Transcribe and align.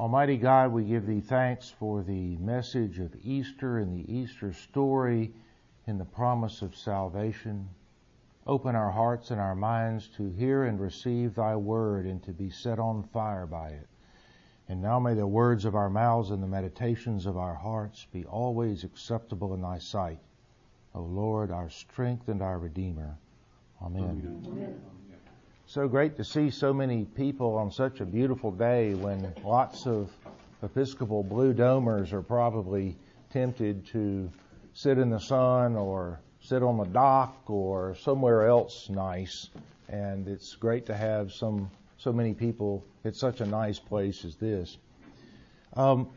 Almighty 0.00 0.38
God, 0.38 0.72
we 0.72 0.84
give 0.84 1.04
thee 1.04 1.20
thanks 1.20 1.68
for 1.68 2.02
the 2.02 2.34
message 2.38 2.98
of 2.98 3.14
Easter 3.22 3.80
and 3.80 3.92
the 3.92 4.10
Easter 4.10 4.50
story 4.50 5.30
and 5.86 6.00
the 6.00 6.06
promise 6.06 6.62
of 6.62 6.74
salvation. 6.74 7.68
Open 8.46 8.74
our 8.74 8.90
hearts 8.90 9.30
and 9.30 9.38
our 9.38 9.54
minds 9.54 10.08
to 10.16 10.30
hear 10.30 10.64
and 10.64 10.80
receive 10.80 11.34
thy 11.34 11.54
word 11.54 12.06
and 12.06 12.22
to 12.22 12.32
be 12.32 12.48
set 12.48 12.78
on 12.78 13.02
fire 13.12 13.44
by 13.44 13.68
it. 13.68 13.88
And 14.70 14.80
now 14.80 14.98
may 14.98 15.12
the 15.12 15.26
words 15.26 15.66
of 15.66 15.74
our 15.74 15.90
mouths 15.90 16.30
and 16.30 16.42
the 16.42 16.46
meditations 16.46 17.26
of 17.26 17.36
our 17.36 17.54
hearts 17.54 18.06
be 18.10 18.24
always 18.24 18.84
acceptable 18.84 19.52
in 19.52 19.60
thy 19.60 19.76
sight. 19.80 20.20
O 20.94 21.02
Lord, 21.02 21.50
our 21.50 21.68
strength 21.68 22.30
and 22.30 22.40
our 22.40 22.58
Redeemer. 22.58 23.18
Amen. 23.82 24.42
Amen. 24.46 24.80
So 25.70 25.86
great 25.86 26.16
to 26.16 26.24
see 26.24 26.50
so 26.50 26.74
many 26.74 27.04
people 27.04 27.54
on 27.54 27.70
such 27.70 28.00
a 28.00 28.04
beautiful 28.04 28.50
day 28.50 28.94
when 28.94 29.32
lots 29.44 29.86
of 29.86 30.10
Episcopal 30.64 31.22
blue 31.22 31.54
domers 31.54 32.12
are 32.12 32.22
probably 32.22 32.96
tempted 33.32 33.86
to 33.92 34.28
sit 34.74 34.98
in 34.98 35.10
the 35.10 35.20
sun 35.20 35.76
or 35.76 36.18
sit 36.40 36.64
on 36.64 36.76
the 36.76 36.86
dock 36.86 37.48
or 37.48 37.94
somewhere 37.94 38.48
else 38.48 38.90
nice. 38.90 39.50
And 39.88 40.26
it's 40.26 40.56
great 40.56 40.86
to 40.86 40.96
have 40.96 41.32
some 41.32 41.70
so 41.98 42.12
many 42.12 42.34
people 42.34 42.84
at 43.04 43.14
such 43.14 43.40
a 43.40 43.46
nice 43.46 43.78
place 43.78 44.24
as 44.24 44.34
this. 44.34 44.76
Um, 45.74 46.08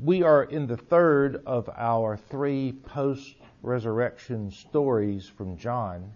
we 0.00 0.24
are 0.24 0.42
in 0.42 0.66
the 0.66 0.76
third 0.76 1.44
of 1.46 1.70
our 1.76 2.16
three 2.16 2.72
post-resurrection 2.72 4.50
stories 4.50 5.28
from 5.28 5.56
John 5.56 6.10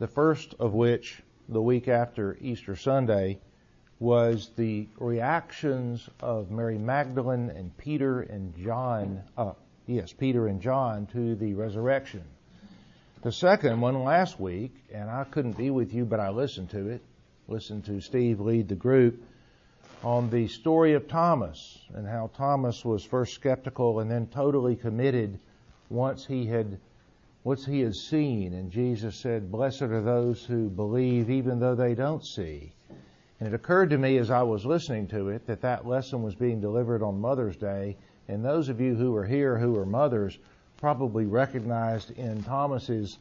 the 0.00 0.08
first 0.08 0.54
of 0.58 0.72
which, 0.72 1.22
the 1.46 1.60
week 1.60 1.86
after 1.86 2.36
Easter 2.40 2.74
Sunday, 2.74 3.38
was 3.98 4.50
the 4.56 4.88
reactions 4.98 6.08
of 6.20 6.50
Mary 6.50 6.78
Magdalene 6.78 7.50
and 7.50 7.76
Peter 7.76 8.22
and 8.22 8.56
John, 8.56 9.22
uh, 9.36 9.52
yes, 9.86 10.10
Peter 10.14 10.46
and 10.46 10.62
John 10.62 11.06
to 11.12 11.34
the 11.34 11.52
resurrection. 11.52 12.24
The 13.22 13.30
second 13.30 13.78
one 13.82 14.02
last 14.02 14.40
week, 14.40 14.74
and 14.90 15.10
I 15.10 15.24
couldn't 15.24 15.58
be 15.58 15.68
with 15.68 15.92
you, 15.92 16.06
but 16.06 16.18
I 16.18 16.30
listened 16.30 16.70
to 16.70 16.88
it, 16.88 17.02
listened 17.46 17.84
to 17.84 18.00
Steve 18.00 18.40
lead 18.40 18.68
the 18.68 18.76
group, 18.76 19.22
on 20.02 20.30
the 20.30 20.48
story 20.48 20.94
of 20.94 21.08
Thomas 21.08 21.78
and 21.92 22.08
how 22.08 22.30
Thomas 22.38 22.82
was 22.86 23.04
first 23.04 23.34
skeptical 23.34 24.00
and 24.00 24.10
then 24.10 24.28
totally 24.28 24.76
committed 24.76 25.38
once 25.90 26.24
he 26.24 26.46
had 26.46 26.78
what 27.42 27.60
he 27.60 27.80
has 27.80 28.00
seen. 28.08 28.52
And 28.54 28.70
Jesus 28.70 29.16
said, 29.16 29.50
Blessed 29.50 29.82
are 29.82 30.02
those 30.02 30.44
who 30.44 30.68
believe 30.68 31.30
even 31.30 31.58
though 31.58 31.74
they 31.74 31.94
don't 31.94 32.24
see. 32.24 32.72
And 33.38 33.48
it 33.48 33.54
occurred 33.54 33.90
to 33.90 33.98
me 33.98 34.18
as 34.18 34.30
I 34.30 34.42
was 34.42 34.66
listening 34.66 35.08
to 35.08 35.28
it 35.28 35.46
that 35.46 35.62
that 35.62 35.86
lesson 35.86 36.22
was 36.22 36.34
being 36.34 36.60
delivered 36.60 37.02
on 37.02 37.20
Mother's 37.20 37.56
Day. 37.56 37.96
And 38.28 38.44
those 38.44 38.68
of 38.68 38.80
you 38.80 38.94
who 38.94 39.16
are 39.16 39.24
here 39.24 39.58
who 39.58 39.76
are 39.78 39.86
mothers 39.86 40.38
probably 40.76 41.24
recognized 41.24 42.10
in 42.12 42.42
Thomas's 42.42 43.18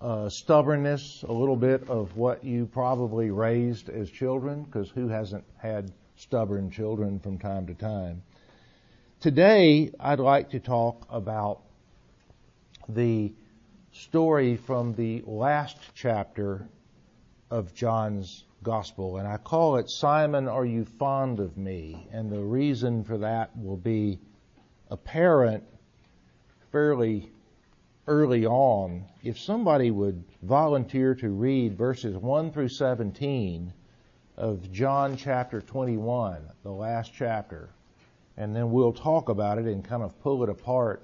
uh, 0.00 0.28
stubbornness 0.28 1.22
a 1.28 1.32
little 1.32 1.56
bit 1.56 1.88
of 1.88 2.16
what 2.16 2.44
you 2.44 2.66
probably 2.66 3.30
raised 3.30 3.90
as 3.90 4.10
children, 4.10 4.62
because 4.62 4.88
who 4.90 5.08
hasn't 5.08 5.44
had 5.58 5.92
stubborn 6.16 6.70
children 6.70 7.18
from 7.18 7.38
time 7.38 7.66
to 7.66 7.74
time? 7.74 8.22
Today, 9.20 9.90
I'd 9.98 10.20
like 10.20 10.50
to 10.50 10.60
talk 10.60 11.06
about 11.10 11.60
the 12.88 13.32
story 13.98 14.56
from 14.56 14.94
the 14.94 15.22
last 15.26 15.76
chapter 15.92 16.68
of 17.50 17.74
John's 17.74 18.44
Gospel, 18.62 19.16
and 19.16 19.26
I 19.26 19.38
call 19.38 19.76
it 19.76 19.90
Simon, 19.90 20.46
Are 20.46 20.64
You 20.64 20.84
Fond 20.84 21.40
of 21.40 21.56
Me? 21.56 22.06
And 22.12 22.30
the 22.30 22.40
reason 22.40 23.02
for 23.02 23.18
that 23.18 23.50
will 23.58 23.76
be 23.76 24.20
apparent 24.88 25.64
fairly 26.70 27.28
early 28.06 28.46
on. 28.46 29.04
If 29.24 29.36
somebody 29.38 29.90
would 29.90 30.22
volunteer 30.42 31.16
to 31.16 31.30
read 31.30 31.76
verses 31.76 32.16
1 32.16 32.52
through 32.52 32.68
17 32.68 33.72
of 34.36 34.70
John 34.70 35.16
chapter 35.16 35.60
21, 35.60 36.48
the 36.62 36.70
last 36.70 37.12
chapter, 37.12 37.68
and 38.36 38.54
then 38.54 38.70
we'll 38.70 38.92
talk 38.92 39.28
about 39.28 39.58
it 39.58 39.64
and 39.64 39.84
kind 39.84 40.04
of 40.04 40.18
pull 40.22 40.44
it 40.44 40.48
apart 40.48 41.02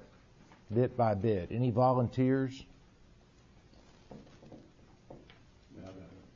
bit 0.73 0.95
by 0.95 1.13
bit. 1.13 1.49
Any 1.51 1.71
volunteers? 1.71 2.65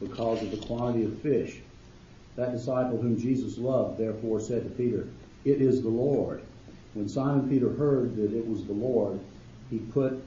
because 0.00 0.42
of 0.42 0.50
the 0.50 0.66
quantity 0.66 1.04
of 1.04 1.20
fish. 1.20 1.60
That 2.36 2.52
disciple 2.52 3.00
whom 3.00 3.18
Jesus 3.18 3.58
loved 3.58 3.98
therefore 3.98 4.40
said 4.40 4.64
to 4.64 4.70
Peter, 4.70 5.08
It 5.44 5.60
is 5.60 5.82
the 5.82 5.88
Lord. 5.88 6.42
When 6.94 7.08
Simon 7.08 7.48
Peter 7.48 7.70
heard 7.70 8.16
that 8.16 8.32
it 8.32 8.46
was 8.46 8.64
the 8.64 8.72
Lord, 8.72 9.20
he 9.70 9.78
put 9.78 10.22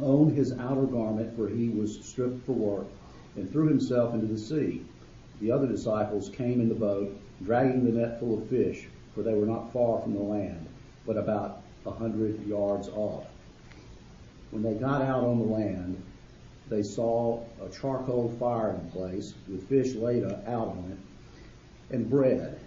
on 0.00 0.30
his 0.30 0.52
outer 0.58 0.86
garment, 0.86 1.36
for 1.36 1.48
he 1.48 1.68
was 1.68 2.04
stripped 2.04 2.44
for 2.46 2.52
work, 2.52 2.86
and 3.36 3.50
threw 3.50 3.68
himself 3.68 4.14
into 4.14 4.26
the 4.26 4.38
sea. 4.38 4.84
The 5.40 5.50
other 5.50 5.66
disciples 5.66 6.30
came 6.30 6.60
in 6.60 6.68
the 6.68 6.74
boat, 6.74 7.16
dragging 7.44 7.84
the 7.84 7.92
net 7.92 8.18
full 8.20 8.38
of 8.38 8.48
fish, 8.48 8.86
for 9.14 9.22
they 9.22 9.34
were 9.34 9.46
not 9.46 9.72
far 9.72 10.00
from 10.00 10.14
the 10.14 10.22
land, 10.22 10.66
but 11.06 11.16
about 11.16 11.62
a 11.86 11.90
hundred 11.90 12.44
yards 12.46 12.88
off. 12.88 13.26
When 14.50 14.62
they 14.62 14.74
got 14.74 15.02
out 15.02 15.24
on 15.24 15.38
the 15.38 15.44
land, 15.44 16.02
they 16.74 16.82
saw 16.82 17.40
a 17.64 17.68
charcoal 17.68 18.34
fire 18.40 18.74
in 18.74 18.90
place 18.90 19.34
with 19.48 19.68
fish 19.68 19.94
laid 19.94 20.24
out 20.24 20.68
on 20.68 20.90
it 20.90 21.94
and 21.94 22.10
bread. 22.10 22.58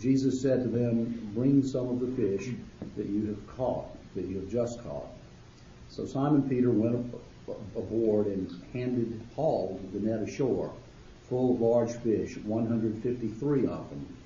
Jesus 0.00 0.40
said 0.40 0.62
to 0.62 0.68
them, 0.68 1.32
Bring 1.34 1.64
some 1.64 1.88
of 1.88 1.98
the 1.98 2.06
fish 2.14 2.50
that 2.96 3.06
you 3.06 3.26
have 3.26 3.56
caught, 3.56 3.86
that 4.14 4.26
you 4.26 4.36
have 4.36 4.48
just 4.48 4.82
caught. 4.84 5.08
So 5.88 6.06
Simon 6.06 6.48
Peter 6.48 6.70
went 6.70 7.12
aboard 7.74 8.26
and 8.26 8.62
handed 8.72 9.20
Paul 9.34 9.80
the 9.92 9.98
net 9.98 10.20
ashore, 10.20 10.72
full 11.28 11.54
of 11.54 11.60
large 11.60 11.92
fish, 12.02 12.36
153 12.36 13.60
of 13.66 13.90
them. 13.90 14.16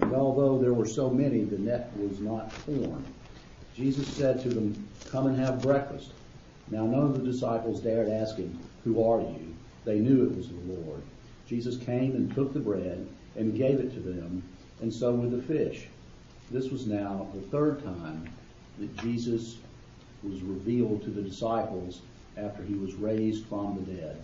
And 0.00 0.14
although 0.14 0.58
there 0.58 0.72
were 0.72 0.86
so 0.86 1.10
many, 1.10 1.44
the 1.44 1.58
net 1.58 1.90
was 1.98 2.20
not 2.20 2.52
torn. 2.64 3.04
Jesus 3.76 4.08
said 4.08 4.40
to 4.42 4.48
them, 4.48 4.88
Come 5.10 5.26
and 5.26 5.38
have 5.38 5.60
breakfast. 5.60 6.12
Now 6.70 6.84
none 6.84 7.02
of 7.02 7.14
the 7.14 7.30
disciples 7.30 7.80
dared 7.80 8.08
ask 8.08 8.36
him, 8.36 8.58
Who 8.84 9.02
are 9.02 9.20
you? 9.20 9.54
They 9.84 9.98
knew 9.98 10.24
it 10.24 10.36
was 10.36 10.48
the 10.48 10.72
Lord. 10.72 11.02
Jesus 11.46 11.78
came 11.78 12.14
and 12.14 12.34
took 12.34 12.52
the 12.52 12.60
bread 12.60 13.06
and 13.36 13.56
gave 13.56 13.80
it 13.80 13.94
to 13.94 14.00
them, 14.00 14.42
and 14.80 14.92
so 14.92 15.12
with 15.12 15.30
the 15.30 15.42
fish. 15.42 15.86
This 16.50 16.70
was 16.70 16.86
now 16.86 17.28
the 17.34 17.40
third 17.40 17.82
time 17.82 18.28
that 18.78 18.96
Jesus 18.98 19.56
was 20.22 20.42
revealed 20.42 21.02
to 21.04 21.10
the 21.10 21.22
disciples 21.22 22.02
after 22.36 22.62
he 22.62 22.74
was 22.74 22.94
raised 22.94 23.46
from 23.46 23.84
the 23.84 23.92
dead. 23.92 24.20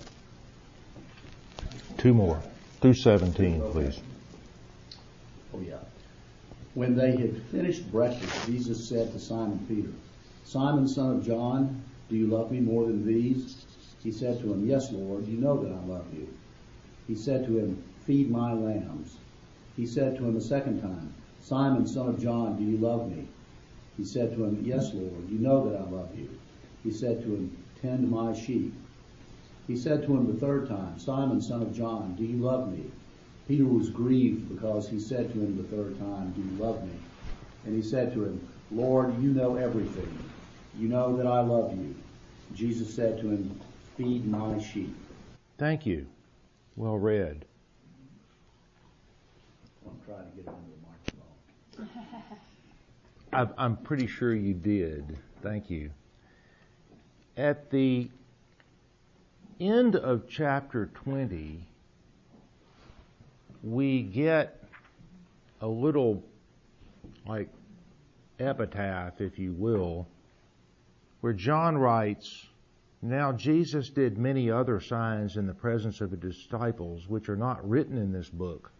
Two 1.98 2.14
more. 2.14 2.40
Through 2.80 2.94
17, 2.94 3.62
please. 3.70 4.00
Oh, 5.54 5.60
yeah. 5.60 5.78
When 6.74 6.96
they 6.96 7.16
had 7.16 7.40
finished 7.44 7.90
breakfast, 7.90 8.46
Jesus 8.46 8.88
said 8.88 9.12
to 9.12 9.18
Simon 9.18 9.64
Peter, 9.68 9.92
Simon, 10.44 10.86
son 10.86 11.18
of 11.18 11.26
John, 11.26 11.82
do 12.08 12.16
you 12.16 12.26
love 12.26 12.50
me 12.50 12.60
more 12.60 12.86
than 12.86 13.06
these? 13.06 13.66
He 14.02 14.12
said 14.12 14.40
to 14.40 14.52
him, 14.52 14.66
Yes, 14.66 14.92
Lord, 14.92 15.26
you 15.26 15.38
know 15.38 15.62
that 15.62 15.72
I 15.72 15.80
love 15.86 16.12
you. 16.12 16.28
He 17.06 17.14
said 17.14 17.46
to 17.46 17.58
him, 17.58 17.82
Feed 18.04 18.30
my 18.30 18.52
lambs. 18.52 19.16
He 19.76 19.86
said 19.86 20.16
to 20.16 20.24
him 20.24 20.36
a 20.36 20.40
second 20.40 20.80
time, 20.80 21.14
Simon, 21.40 21.86
son 21.86 22.08
of 22.08 22.20
John, 22.20 22.56
do 22.56 22.64
you 22.64 22.76
love 22.76 23.10
me? 23.10 23.26
He 23.96 24.04
said 24.04 24.34
to 24.34 24.44
him, 24.44 24.62
Yes, 24.64 24.92
Lord, 24.92 25.28
you 25.30 25.38
know 25.38 25.68
that 25.68 25.80
I 25.80 25.84
love 25.84 26.16
you. 26.18 26.28
He 26.82 26.90
said 26.90 27.22
to 27.22 27.34
him, 27.34 27.56
Tend 27.80 28.10
my 28.10 28.32
sheep. 28.32 28.74
He 29.66 29.76
said 29.76 30.02
to 30.02 30.14
him 30.14 30.26
the 30.26 30.38
third 30.38 30.68
time, 30.68 30.98
Simon, 30.98 31.40
son 31.40 31.62
of 31.62 31.74
John, 31.74 32.14
do 32.16 32.24
you 32.24 32.36
love 32.38 32.70
me? 32.70 32.84
Peter 33.48 33.66
was 33.66 33.90
grieved 33.90 34.54
because 34.54 34.88
he 34.88 34.98
said 34.98 35.32
to 35.32 35.40
him 35.40 35.56
the 35.56 35.74
third 35.74 35.98
time, 35.98 36.32
Do 36.32 36.42
you 36.42 36.62
love 36.62 36.86
me? 36.86 36.94
And 37.64 37.74
he 37.74 37.82
said 37.82 38.12
to 38.14 38.24
him, 38.24 38.48
Lord, 38.70 39.22
you 39.22 39.30
know 39.30 39.56
everything. 39.56 40.33
You 40.78 40.88
know 40.88 41.16
that 41.16 41.26
I 41.26 41.40
love 41.40 41.76
you. 41.76 41.94
Jesus 42.54 42.92
said 42.92 43.18
to 43.20 43.30
him, 43.30 43.60
Feed 43.96 44.26
my 44.26 44.60
sheep. 44.60 44.94
Thank 45.56 45.86
you. 45.86 46.06
Well 46.76 46.98
read. 46.98 47.44
I'm 49.86 50.00
trying 50.04 50.30
to 50.30 50.36
get 50.36 50.48
under 50.48 50.60
the 51.78 51.86
microphone. 51.86 53.54
I'm 53.56 53.76
pretty 53.76 54.08
sure 54.08 54.34
you 54.34 54.52
did. 54.52 55.16
Thank 55.42 55.70
you. 55.70 55.90
At 57.36 57.70
the 57.70 58.08
end 59.60 59.94
of 59.94 60.28
chapter 60.28 60.86
20, 60.86 61.60
we 63.62 64.02
get 64.02 64.60
a 65.60 65.66
little 65.66 66.22
like 67.26 67.48
epitaph, 68.40 69.20
if 69.20 69.38
you 69.38 69.52
will, 69.52 70.08
where 71.24 71.32
John 71.32 71.78
writes, 71.78 72.48
Now 73.00 73.32
Jesus 73.32 73.88
did 73.88 74.18
many 74.18 74.50
other 74.50 74.78
signs 74.78 75.38
in 75.38 75.46
the 75.46 75.54
presence 75.54 76.02
of 76.02 76.10
the 76.10 76.18
disciples, 76.18 77.08
which 77.08 77.30
are 77.30 77.36
not 77.36 77.66
written 77.66 77.96
in 77.96 78.12
this 78.12 78.28
book, 78.28 78.70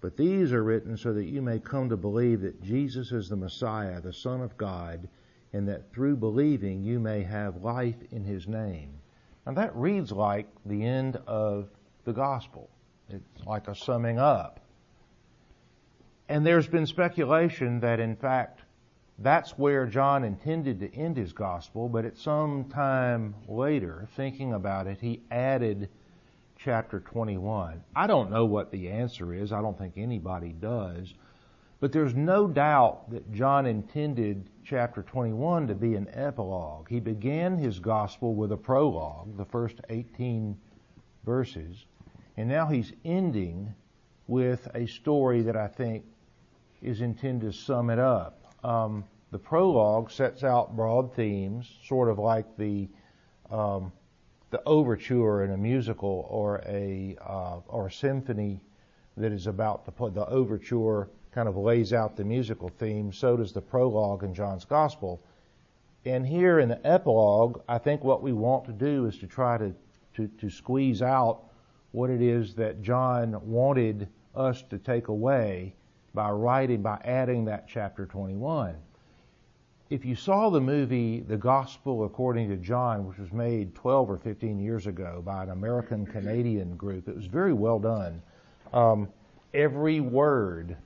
but 0.00 0.16
these 0.16 0.52
are 0.52 0.62
written 0.62 0.96
so 0.96 1.12
that 1.12 1.24
you 1.24 1.42
may 1.42 1.58
come 1.58 1.88
to 1.88 1.96
believe 1.96 2.42
that 2.42 2.62
Jesus 2.62 3.10
is 3.10 3.28
the 3.28 3.34
Messiah, 3.34 4.00
the 4.00 4.12
Son 4.12 4.40
of 4.40 4.56
God, 4.56 5.08
and 5.52 5.66
that 5.66 5.92
through 5.92 6.14
believing 6.14 6.84
you 6.84 7.00
may 7.00 7.24
have 7.24 7.64
life 7.64 7.98
in 8.12 8.22
his 8.22 8.46
name. 8.46 8.92
And 9.44 9.56
that 9.56 9.74
reads 9.74 10.12
like 10.12 10.46
the 10.64 10.84
end 10.84 11.16
of 11.26 11.70
the 12.04 12.12
gospel. 12.12 12.70
It's 13.08 13.44
like 13.44 13.66
a 13.66 13.74
summing 13.74 14.20
up. 14.20 14.60
And 16.28 16.46
there's 16.46 16.68
been 16.68 16.86
speculation 16.86 17.80
that 17.80 17.98
in 17.98 18.14
fact 18.14 18.60
that's 19.20 19.58
where 19.58 19.86
John 19.86 20.24
intended 20.24 20.80
to 20.80 20.94
end 20.94 21.16
his 21.16 21.32
gospel, 21.32 21.88
but 21.88 22.06
at 22.06 22.16
some 22.16 22.64
time 22.64 23.34
later, 23.46 24.08
thinking 24.16 24.54
about 24.54 24.86
it, 24.86 24.98
he 25.00 25.20
added 25.30 25.90
chapter 26.56 27.00
21. 27.00 27.82
I 27.94 28.06
don't 28.06 28.30
know 28.30 28.46
what 28.46 28.70
the 28.70 28.88
answer 28.88 29.34
is. 29.34 29.52
I 29.52 29.60
don't 29.60 29.78
think 29.78 29.94
anybody 29.96 30.52
does. 30.52 31.14
But 31.80 31.92
there's 31.92 32.14
no 32.14 32.46
doubt 32.46 33.10
that 33.10 33.32
John 33.32 33.66
intended 33.66 34.48
chapter 34.64 35.02
21 35.02 35.68
to 35.68 35.74
be 35.74 35.94
an 35.96 36.08
epilogue. 36.12 36.88
He 36.88 37.00
began 37.00 37.56
his 37.56 37.78
gospel 37.78 38.34
with 38.34 38.52
a 38.52 38.56
prologue, 38.56 39.36
the 39.36 39.46
first 39.46 39.80
18 39.88 40.56
verses, 41.24 41.86
and 42.36 42.48
now 42.48 42.66
he's 42.66 42.92
ending 43.04 43.74
with 44.26 44.68
a 44.74 44.86
story 44.86 45.42
that 45.42 45.56
I 45.56 45.68
think 45.68 46.04
is 46.82 47.00
intended 47.00 47.52
to 47.52 47.58
sum 47.58 47.90
it 47.90 47.98
up. 47.98 48.39
Um, 48.64 49.04
the 49.30 49.38
prologue 49.38 50.10
sets 50.10 50.44
out 50.44 50.76
broad 50.76 51.14
themes, 51.14 51.78
sort 51.84 52.08
of 52.08 52.18
like 52.18 52.56
the 52.56 52.88
um, 53.50 53.92
the 54.50 54.62
overture 54.66 55.44
in 55.44 55.52
a 55.52 55.56
musical 55.56 56.26
or 56.28 56.62
a 56.66 57.16
uh, 57.24 57.60
or 57.68 57.86
a 57.86 57.92
symphony 57.92 58.60
that 59.16 59.32
is 59.32 59.46
about 59.46 59.84
to 59.84 59.92
play. 59.92 60.10
The 60.10 60.26
overture 60.26 61.08
kind 61.32 61.48
of 61.48 61.56
lays 61.56 61.92
out 61.92 62.16
the 62.16 62.24
musical 62.24 62.68
theme. 62.68 63.12
So 63.12 63.36
does 63.36 63.52
the 63.52 63.60
prologue 63.60 64.24
in 64.24 64.34
John's 64.34 64.64
Gospel. 64.64 65.22
And 66.04 66.26
here 66.26 66.60
in 66.60 66.68
the 66.68 66.84
epilogue, 66.86 67.60
I 67.68 67.78
think 67.78 68.02
what 68.02 68.22
we 68.22 68.32
want 68.32 68.64
to 68.64 68.72
do 68.72 69.06
is 69.06 69.18
to 69.18 69.26
try 69.26 69.58
to, 69.58 69.74
to, 70.14 70.28
to 70.28 70.50
squeeze 70.50 71.02
out 71.02 71.42
what 71.92 72.10
it 72.10 72.22
is 72.22 72.54
that 72.54 72.82
John 72.82 73.38
wanted 73.42 74.08
us 74.34 74.62
to 74.70 74.78
take 74.78 75.08
away 75.08 75.74
by 76.14 76.30
writing, 76.30 76.82
by 76.82 77.00
adding 77.04 77.44
that 77.46 77.68
chapter 77.68 78.06
21. 78.06 78.74
If 79.90 80.04
you 80.04 80.14
saw 80.14 80.50
the 80.50 80.60
movie 80.60 81.20
The 81.20 81.36
Gospel 81.36 82.04
According 82.04 82.48
to 82.50 82.56
John, 82.56 83.06
which 83.06 83.18
was 83.18 83.32
made 83.32 83.74
12 83.74 84.10
or 84.10 84.18
15 84.18 84.60
years 84.60 84.86
ago 84.86 85.20
by 85.24 85.42
an 85.42 85.50
American 85.50 86.06
Canadian 86.06 86.76
group, 86.76 87.08
it 87.08 87.16
was 87.16 87.26
very 87.26 87.52
well 87.52 87.80
done. 87.80 88.22
Um, 88.72 89.08
every 89.52 90.00
word 90.00 90.76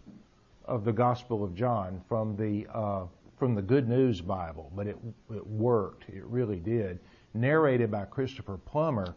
of 0.65 0.85
the 0.85 0.93
Gospel 0.93 1.45
of 1.45 1.55
John 1.55 2.01
from 2.09 2.37
the 2.37 2.67
uh, 2.75 3.05
from 3.37 3.55
the 3.55 3.63
Good 3.63 3.89
News 3.89 4.21
Bible, 4.21 4.73
but 4.75 4.87
it 4.87 4.97
it 5.31 5.47
worked. 5.47 6.09
It 6.09 6.25
really 6.25 6.61
did. 6.61 6.99
Narrated 7.35 7.91
by 7.91 8.05
Christopher 8.05 8.57
Plummer. 8.57 9.15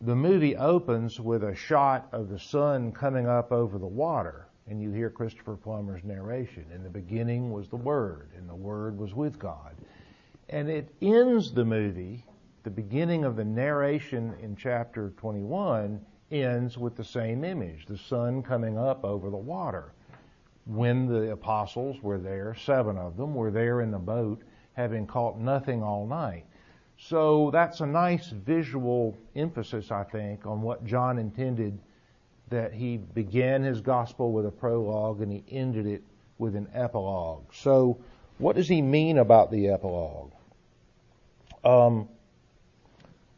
The 0.00 0.14
movie 0.14 0.56
opens 0.56 1.18
with 1.18 1.44
a 1.44 1.54
shot 1.54 2.08
of 2.12 2.28
the 2.28 2.38
sun 2.38 2.92
coming 2.92 3.26
up 3.26 3.52
over 3.52 3.78
the 3.78 3.86
water, 3.86 4.48
and 4.68 4.80
you 4.80 4.90
hear 4.90 5.10
Christopher 5.10 5.56
Plummer's 5.56 6.04
narration. 6.04 6.64
In 6.74 6.82
the 6.82 6.90
beginning 6.90 7.52
was 7.52 7.68
the 7.68 7.76
Word, 7.76 8.30
and 8.36 8.48
the 8.48 8.54
Word 8.54 8.98
was 8.98 9.14
with 9.14 9.38
God. 9.38 9.74
And 10.48 10.68
it 10.68 10.94
ends 11.02 11.52
the 11.52 11.64
movie, 11.64 12.24
the 12.62 12.70
beginning 12.70 13.24
of 13.24 13.36
the 13.36 13.44
narration 13.44 14.34
in 14.42 14.56
chapter 14.56 15.12
21 15.18 16.00
ends 16.30 16.78
with 16.78 16.96
the 16.96 17.04
same 17.04 17.44
image, 17.44 17.86
the 17.86 17.98
sun 17.98 18.42
coming 18.42 18.78
up 18.78 19.04
over 19.04 19.30
the 19.30 19.36
water 19.36 19.92
when 20.66 21.06
the 21.06 21.32
apostles 21.32 22.02
were 22.02 22.18
there, 22.18 22.54
seven 22.54 22.96
of 22.96 23.16
them 23.16 23.34
were 23.34 23.50
there 23.50 23.80
in 23.80 23.90
the 23.90 23.98
boat, 23.98 24.42
having 24.72 25.06
caught 25.06 25.38
nothing 25.38 25.82
all 25.82 26.06
night. 26.06 26.44
So 26.96 27.50
that's 27.52 27.80
a 27.80 27.86
nice 27.86 28.28
visual 28.28 29.16
emphasis, 29.36 29.90
I 29.90 30.04
think, 30.04 30.46
on 30.46 30.62
what 30.62 30.84
John 30.84 31.18
intended 31.18 31.78
that 32.48 32.72
he 32.72 32.96
began 32.96 33.62
his 33.62 33.80
gospel 33.80 34.32
with 34.32 34.46
a 34.46 34.50
prologue 34.50 35.20
and 35.20 35.32
he 35.32 35.44
ended 35.50 35.86
it 35.86 36.02
with 36.38 36.54
an 36.56 36.68
epilogue. 36.74 37.44
So, 37.52 37.98
what 38.38 38.56
does 38.56 38.68
he 38.68 38.82
mean 38.82 39.18
about 39.18 39.50
the 39.50 39.68
epilogue? 39.68 40.32
Um, 41.64 42.08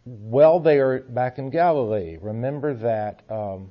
well, 0.04 0.60
they 0.60 0.78
are 0.78 1.00
back 1.00 1.38
in 1.38 1.50
Galilee. 1.50 2.18
Remember 2.20 2.74
that 2.74 3.22
um, 3.30 3.70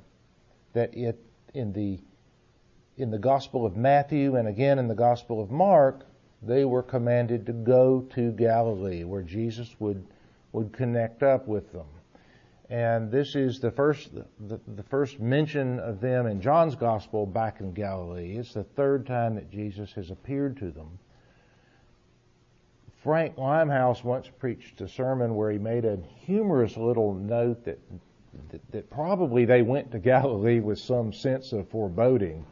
that 0.72 0.96
it 0.96 1.18
in 1.54 1.72
the 1.72 1.98
in 2.96 3.10
the 3.10 3.18
Gospel 3.18 3.66
of 3.66 3.76
Matthew 3.76 4.36
and 4.36 4.48
again 4.48 4.78
in 4.78 4.88
the 4.88 4.94
Gospel 4.94 5.42
of 5.42 5.50
Mark, 5.50 6.06
they 6.42 6.64
were 6.64 6.82
commanded 6.82 7.46
to 7.46 7.52
go 7.52 8.00
to 8.14 8.32
Galilee 8.32 9.04
where 9.04 9.22
Jesus 9.22 9.74
would, 9.78 10.06
would 10.52 10.72
connect 10.72 11.22
up 11.22 11.46
with 11.46 11.72
them. 11.72 11.86
And 12.68 13.10
this 13.12 13.36
is 13.36 13.60
the 13.60 13.70
first, 13.70 14.10
the, 14.14 14.60
the 14.66 14.82
first 14.82 15.20
mention 15.20 15.78
of 15.78 16.00
them 16.00 16.26
in 16.26 16.40
John's 16.40 16.74
Gospel 16.74 17.24
back 17.24 17.60
in 17.60 17.72
Galilee. 17.72 18.36
It's 18.36 18.54
the 18.54 18.64
third 18.64 19.06
time 19.06 19.36
that 19.36 19.50
Jesus 19.50 19.92
has 19.92 20.10
appeared 20.10 20.56
to 20.58 20.72
them. 20.72 20.98
Frank 23.04 23.38
Limehouse 23.38 24.02
once 24.02 24.28
preached 24.40 24.80
a 24.80 24.88
sermon 24.88 25.36
where 25.36 25.52
he 25.52 25.58
made 25.58 25.84
a 25.84 25.98
humorous 26.24 26.76
little 26.76 27.14
note 27.14 27.64
that, 27.64 27.78
that, 28.50 28.72
that 28.72 28.90
probably 28.90 29.44
they 29.44 29.62
went 29.62 29.92
to 29.92 30.00
Galilee 30.00 30.58
with 30.58 30.80
some 30.80 31.12
sense 31.12 31.52
of 31.52 31.68
foreboding 31.68 32.44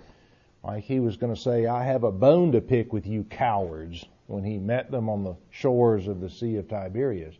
like 0.63 0.85
he 0.85 1.01
was 1.01 1.17
going 1.17 1.35
to 1.35 1.41
say, 1.41 1.67
I 1.67 1.85
have 1.85 2.05
a 2.05 2.13
bone 2.13 2.53
to 2.53 2.61
pick 2.61 2.93
with 2.93 3.07
you 3.07 3.25
cowards 3.25 4.05
when 4.27 4.45
he 4.45 4.59
met 4.59 4.91
them 4.91 5.09
on 5.09 5.25
the 5.25 5.35
shores 5.51 6.09
of 6.09 6.21
the 6.21 6.31
Sea 6.31 6.57
of 6.57 6.69
Tiberias. 6.69 7.35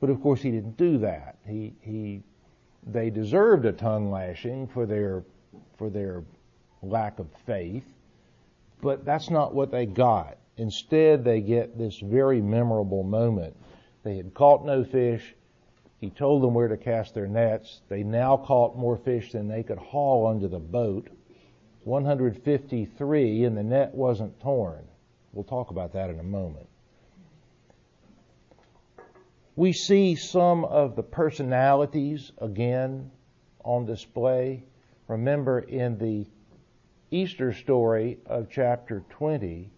But 0.00 0.10
of 0.10 0.20
course 0.22 0.40
he 0.40 0.50
didn't 0.50 0.76
do 0.76 0.98
that. 0.98 1.36
He, 1.46 1.74
he, 1.80 2.22
they 2.86 3.10
deserved 3.10 3.66
a 3.66 3.72
tongue 3.72 4.10
lashing 4.10 4.66
for 4.66 4.86
their, 4.86 5.22
for 5.76 5.90
their 5.90 6.24
lack 6.82 7.18
of 7.18 7.28
faith, 7.46 7.84
but 8.80 9.04
that's 9.04 9.30
not 9.30 9.54
what 9.54 9.70
they 9.70 9.84
got. 9.86 10.38
Instead, 10.56 11.24
they 11.24 11.40
get 11.40 11.78
this 11.78 11.98
very 12.00 12.40
memorable 12.40 13.02
moment. 13.02 13.54
They 14.02 14.16
had 14.16 14.34
caught 14.34 14.64
no 14.64 14.84
fish. 14.84 15.34
He 15.98 16.10
told 16.10 16.42
them 16.42 16.54
where 16.54 16.68
to 16.68 16.78
cast 16.78 17.14
their 17.14 17.26
nets. 17.26 17.82
They 17.88 18.02
now 18.02 18.38
caught 18.38 18.76
more 18.76 18.96
fish 18.96 19.32
than 19.32 19.48
they 19.48 19.62
could 19.62 19.78
haul 19.78 20.26
under 20.26 20.48
the 20.48 20.58
boat. 20.58 21.08
153 21.84 23.44
and 23.44 23.56
the 23.56 23.62
net 23.62 23.94
wasn't 23.94 24.38
torn. 24.40 24.84
We'll 25.32 25.44
talk 25.44 25.70
about 25.70 25.92
that 25.92 26.10
in 26.10 26.18
a 26.18 26.24
moment. 26.24 26.68
We 29.56 29.72
see 29.72 30.14
some 30.14 30.64
of 30.64 30.96
the 30.96 31.02
personalities 31.02 32.32
again 32.38 33.10
on 33.64 33.84
display. 33.84 34.64
Remember 35.08 35.58
in 35.58 35.98
the 35.98 36.26
Easter 37.10 37.52
story 37.52 38.18
of 38.26 38.48
chapter 38.50 39.04
20, 39.10 39.70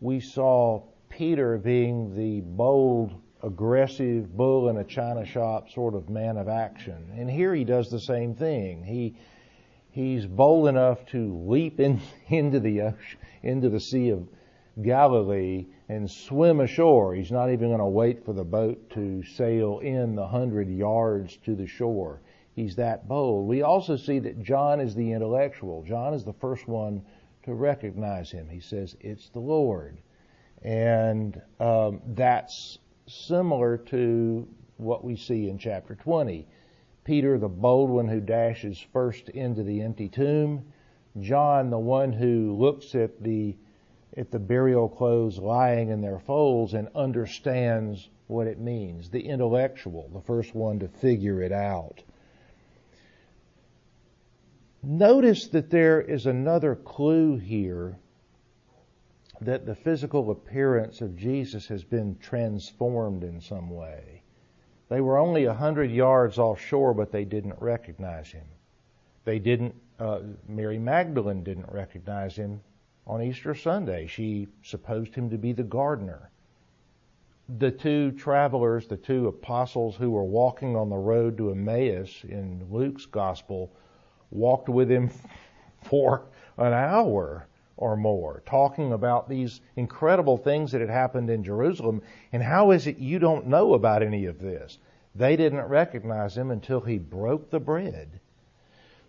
we 0.00 0.20
saw 0.20 0.82
Peter 1.08 1.58
being 1.58 2.14
the 2.14 2.40
bold, 2.40 3.12
aggressive 3.42 4.36
bull 4.36 4.68
in 4.68 4.76
a 4.76 4.84
china 4.84 5.24
shop 5.24 5.70
sort 5.70 5.94
of 5.94 6.08
man 6.08 6.36
of 6.36 6.48
action. 6.48 7.12
And 7.16 7.28
here 7.28 7.54
he 7.54 7.64
does 7.64 7.90
the 7.90 8.00
same 8.00 8.34
thing. 8.34 8.84
He 8.84 9.16
He's 9.96 10.26
bold 10.26 10.68
enough 10.68 11.06
to 11.06 11.42
leap 11.48 11.80
in, 11.80 12.02
into 12.28 12.60
the 12.60 12.92
into 13.42 13.70
the 13.70 13.80
Sea 13.80 14.10
of 14.10 14.28
Galilee 14.82 15.68
and 15.88 16.10
swim 16.10 16.60
ashore. 16.60 17.14
He's 17.14 17.30
not 17.30 17.50
even 17.50 17.68
going 17.68 17.78
to 17.78 17.86
wait 17.86 18.24
for 18.24 18.32
the 18.32 18.44
boat 18.44 18.90
to 18.90 19.22
sail 19.22 19.78
in 19.80 20.14
the 20.14 20.26
hundred 20.26 20.68
yards 20.68 21.36
to 21.44 21.54
the 21.54 21.66
shore. 21.66 22.20
He's 22.54 22.76
that 22.76 23.06
bold. 23.06 23.46
We 23.46 23.62
also 23.62 23.96
see 23.96 24.18
that 24.20 24.42
John 24.42 24.80
is 24.80 24.94
the 24.94 25.12
intellectual. 25.12 25.82
John 25.82 26.14
is 26.14 26.24
the 26.24 26.32
first 26.32 26.66
one 26.66 27.02
to 27.44 27.54
recognize 27.54 28.30
him. 28.30 28.48
He 28.48 28.60
says, 28.60 28.96
It's 29.00 29.28
the 29.28 29.40
Lord. 29.40 29.98
And 30.62 31.40
um, 31.60 32.00
that's 32.08 32.78
similar 33.06 33.76
to 33.76 34.48
what 34.78 35.04
we 35.04 35.16
see 35.16 35.48
in 35.48 35.58
chapter 35.58 35.94
20. 35.94 36.46
Peter, 37.04 37.38
the 37.38 37.48
bold 37.48 37.90
one 37.90 38.08
who 38.08 38.20
dashes 38.20 38.84
first 38.92 39.28
into 39.28 39.62
the 39.62 39.80
empty 39.80 40.08
tomb. 40.08 40.64
John, 41.20 41.70
the 41.70 41.78
one 41.78 42.12
who 42.12 42.56
looks 42.58 42.94
at 42.94 43.22
the 43.22 43.56
at 44.16 44.30
the 44.30 44.38
burial 44.38 44.88
clothes 44.88 45.38
lying 45.38 45.90
in 45.90 46.00
their 46.00 46.18
folds 46.18 46.74
and 46.74 46.88
understands 46.94 48.08
what 48.28 48.46
it 48.46 48.58
means. 48.58 49.10
The 49.10 49.20
intellectual, 49.20 50.08
the 50.12 50.22
first 50.22 50.54
one 50.54 50.78
to 50.80 50.88
figure 50.88 51.42
it 51.42 51.52
out. 51.52 52.02
Notice 54.82 55.48
that 55.48 55.70
there 55.70 56.00
is 56.00 56.26
another 56.26 56.74
clue 56.76 57.36
here 57.36 57.98
that 59.40 59.66
the 59.66 59.74
physical 59.74 60.30
appearance 60.30 61.00
of 61.02 61.16
Jesus 61.16 61.66
has 61.66 61.84
been 61.84 62.16
transformed 62.18 63.22
in 63.22 63.40
some 63.40 63.68
way. 63.68 64.22
They 64.88 65.00
were 65.00 65.18
only 65.18 65.44
a 65.44 65.52
hundred 65.52 65.90
yards 65.90 66.38
offshore, 66.38 66.94
but 66.94 67.12
they 67.12 67.24
didn't 67.24 67.60
recognize 67.60 68.30
him. 68.30 68.46
They 69.24 69.38
didn't, 69.38 69.74
uh, 69.98 70.20
Mary 70.48 70.78
Magdalene 70.78 71.42
didn't 71.42 71.70
recognize 71.70 72.36
him 72.36 72.60
on 73.06 73.22
Easter 73.22 73.54
Sunday. 73.54 74.06
She 74.06 74.48
supposed 74.62 75.14
him 75.14 75.30
to 75.30 75.38
be 75.38 75.52
the 75.52 75.62
gardener. 75.62 76.30
The 77.58 77.70
two 77.70 78.10
travelers, 78.12 78.88
the 78.88 78.96
two 78.96 79.28
apostles 79.28 79.94
who 79.96 80.10
were 80.10 80.24
walking 80.24 80.74
on 80.74 80.88
the 80.88 80.96
road 80.96 81.38
to 81.38 81.50
Emmaus 81.50 82.24
in 82.24 82.66
Luke's 82.70 83.06
gospel, 83.06 83.70
walked 84.30 84.68
with 84.68 84.90
him 84.90 85.10
for 85.84 86.24
an 86.58 86.72
hour 86.72 87.46
or 87.76 87.96
more, 87.96 88.42
talking 88.46 88.92
about 88.92 89.28
these 89.28 89.60
incredible 89.76 90.36
things 90.36 90.72
that 90.72 90.80
had 90.80 90.90
happened 90.90 91.30
in 91.30 91.44
Jerusalem. 91.44 92.02
And 92.32 92.42
how 92.42 92.70
is 92.72 92.86
it 92.86 92.98
you 92.98 93.18
don't 93.18 93.46
know 93.46 93.74
about 93.74 94.02
any 94.02 94.24
of 94.24 94.40
this? 94.40 94.78
They 95.14 95.36
didn't 95.36 95.64
recognize 95.66 96.36
him 96.36 96.50
until 96.50 96.80
he 96.80 96.98
broke 96.98 97.50
the 97.50 97.60
bread. 97.60 98.20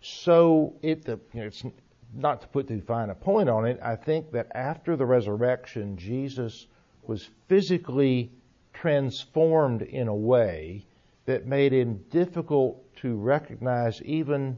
So 0.02 0.76
it, 0.82 1.08
you 1.08 1.50
know, 1.64 1.72
not 2.14 2.42
to 2.42 2.48
put 2.48 2.68
too 2.68 2.82
fine 2.82 3.10
a 3.10 3.16
point 3.16 3.50
on 3.50 3.66
it. 3.66 3.80
I 3.82 3.96
think 3.96 4.32
that 4.32 4.48
after 4.56 4.96
the 4.96 5.06
resurrection, 5.06 5.98
Jesus 5.98 6.68
was 7.04 7.30
physically 7.48 8.32
transformed 8.74 9.82
in 9.82 10.08
a 10.08 10.16
way 10.16 10.86
that 11.26 11.46
made 11.46 11.74
him 11.74 12.04
difficult 12.10 12.84
to 12.98 13.16
recognize 13.16 14.02
even 14.04 14.58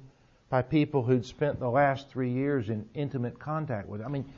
by 0.50 0.62
people 0.62 1.04
who'd 1.04 1.26
spent 1.26 1.60
the 1.60 1.70
last 1.70 2.10
three 2.10 2.32
years 2.32 2.70
in 2.70 2.88
intimate 2.94 3.40
contact 3.40 3.88
with. 3.88 4.02
Him. 4.02 4.08
I 4.08 4.10
mean, 4.10 4.34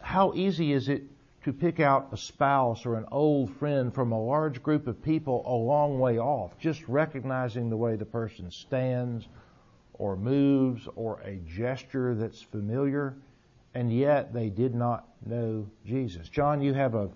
how 0.00 0.32
easy 0.34 0.72
is 0.72 0.88
it 0.88 1.02
to 1.44 1.52
pick 1.52 1.80
out 1.80 2.08
a 2.12 2.16
spouse 2.16 2.86
or 2.86 2.96
an 2.96 3.06
old 3.10 3.54
friend 3.56 3.92
from 3.92 4.12
a 4.12 4.20
large 4.20 4.62
group 4.62 4.86
of 4.86 5.02
people 5.02 5.42
a 5.46 5.54
long 5.54 5.98
way 5.98 6.18
off, 6.18 6.56
just 6.58 6.86
recognizing 6.86 7.68
the 7.68 7.76
way 7.76 7.96
the 7.96 8.04
person 8.04 8.50
stands 8.50 9.26
or 9.94 10.16
moves 10.16 10.88
or 10.96 11.20
a 11.20 11.36
gesture 11.46 12.14
that's 12.14 12.42
familiar, 12.42 13.16
and 13.74 13.92
yet 13.92 14.32
they 14.32 14.48
did 14.48 14.74
not 14.74 15.08
know 15.24 15.68
Jesus. 15.86 16.28
John, 16.28 16.60
you 16.60 16.74
have 16.74 16.94
a, 16.94 17.10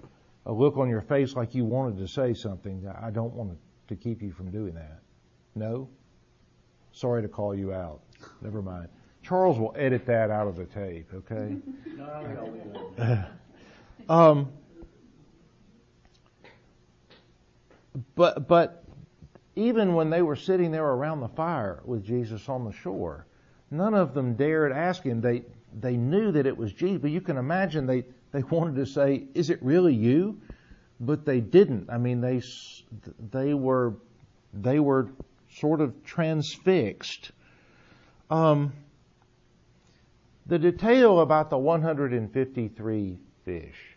a 0.46 0.52
look 0.52 0.76
on 0.76 0.88
your 0.88 1.00
face 1.00 1.34
like 1.34 1.54
you 1.54 1.64
wanted 1.64 1.98
to 1.98 2.08
say 2.08 2.34
something. 2.34 2.86
I 3.00 3.10
don't 3.10 3.34
want 3.34 3.56
to 3.88 3.96
keep 3.96 4.22
you 4.22 4.32
from 4.32 4.50
doing 4.50 4.74
that. 4.74 5.00
No? 5.54 5.88
Sorry 6.92 7.22
to 7.22 7.28
call 7.28 7.54
you 7.54 7.72
out. 7.72 8.00
Never 8.40 8.62
mind. 8.62 8.88
Charles 9.22 9.58
will 9.58 9.74
edit 9.76 10.06
that 10.06 10.30
out 10.30 10.46
of 10.46 10.56
the 10.56 10.66
tape, 10.66 11.08
okay? 11.12 11.56
um, 14.08 14.48
but 18.14 18.46
but 18.46 18.85
even 19.56 19.94
when 19.94 20.10
they 20.10 20.22
were 20.22 20.36
sitting 20.36 20.70
there 20.70 20.86
around 20.86 21.20
the 21.20 21.28
fire 21.28 21.80
with 21.84 22.04
Jesus 22.04 22.48
on 22.48 22.64
the 22.64 22.72
shore, 22.72 23.26
none 23.70 23.94
of 23.94 24.14
them 24.14 24.34
dared 24.34 24.70
ask 24.70 25.02
him. 25.02 25.20
They 25.20 25.42
they 25.78 25.96
knew 25.96 26.32
that 26.32 26.46
it 26.46 26.56
was 26.56 26.72
Jesus, 26.72 27.00
but 27.02 27.10
you 27.10 27.20
can 27.20 27.36
imagine 27.36 27.86
they 27.86 28.04
they 28.32 28.42
wanted 28.42 28.76
to 28.76 28.86
say, 28.86 29.24
"Is 29.34 29.50
it 29.50 29.62
really 29.62 29.94
you?" 29.94 30.40
But 31.00 31.24
they 31.24 31.40
didn't. 31.40 31.90
I 31.90 31.98
mean, 31.98 32.20
they 32.20 32.42
they 33.32 33.54
were 33.54 33.94
they 34.52 34.78
were 34.78 35.08
sort 35.50 35.80
of 35.80 36.04
transfixed 36.04 37.32
um, 38.30 38.72
the 40.46 40.58
detail 40.58 41.20
about 41.20 41.50
the 41.50 41.58
153 41.58 43.18
fish, 43.44 43.96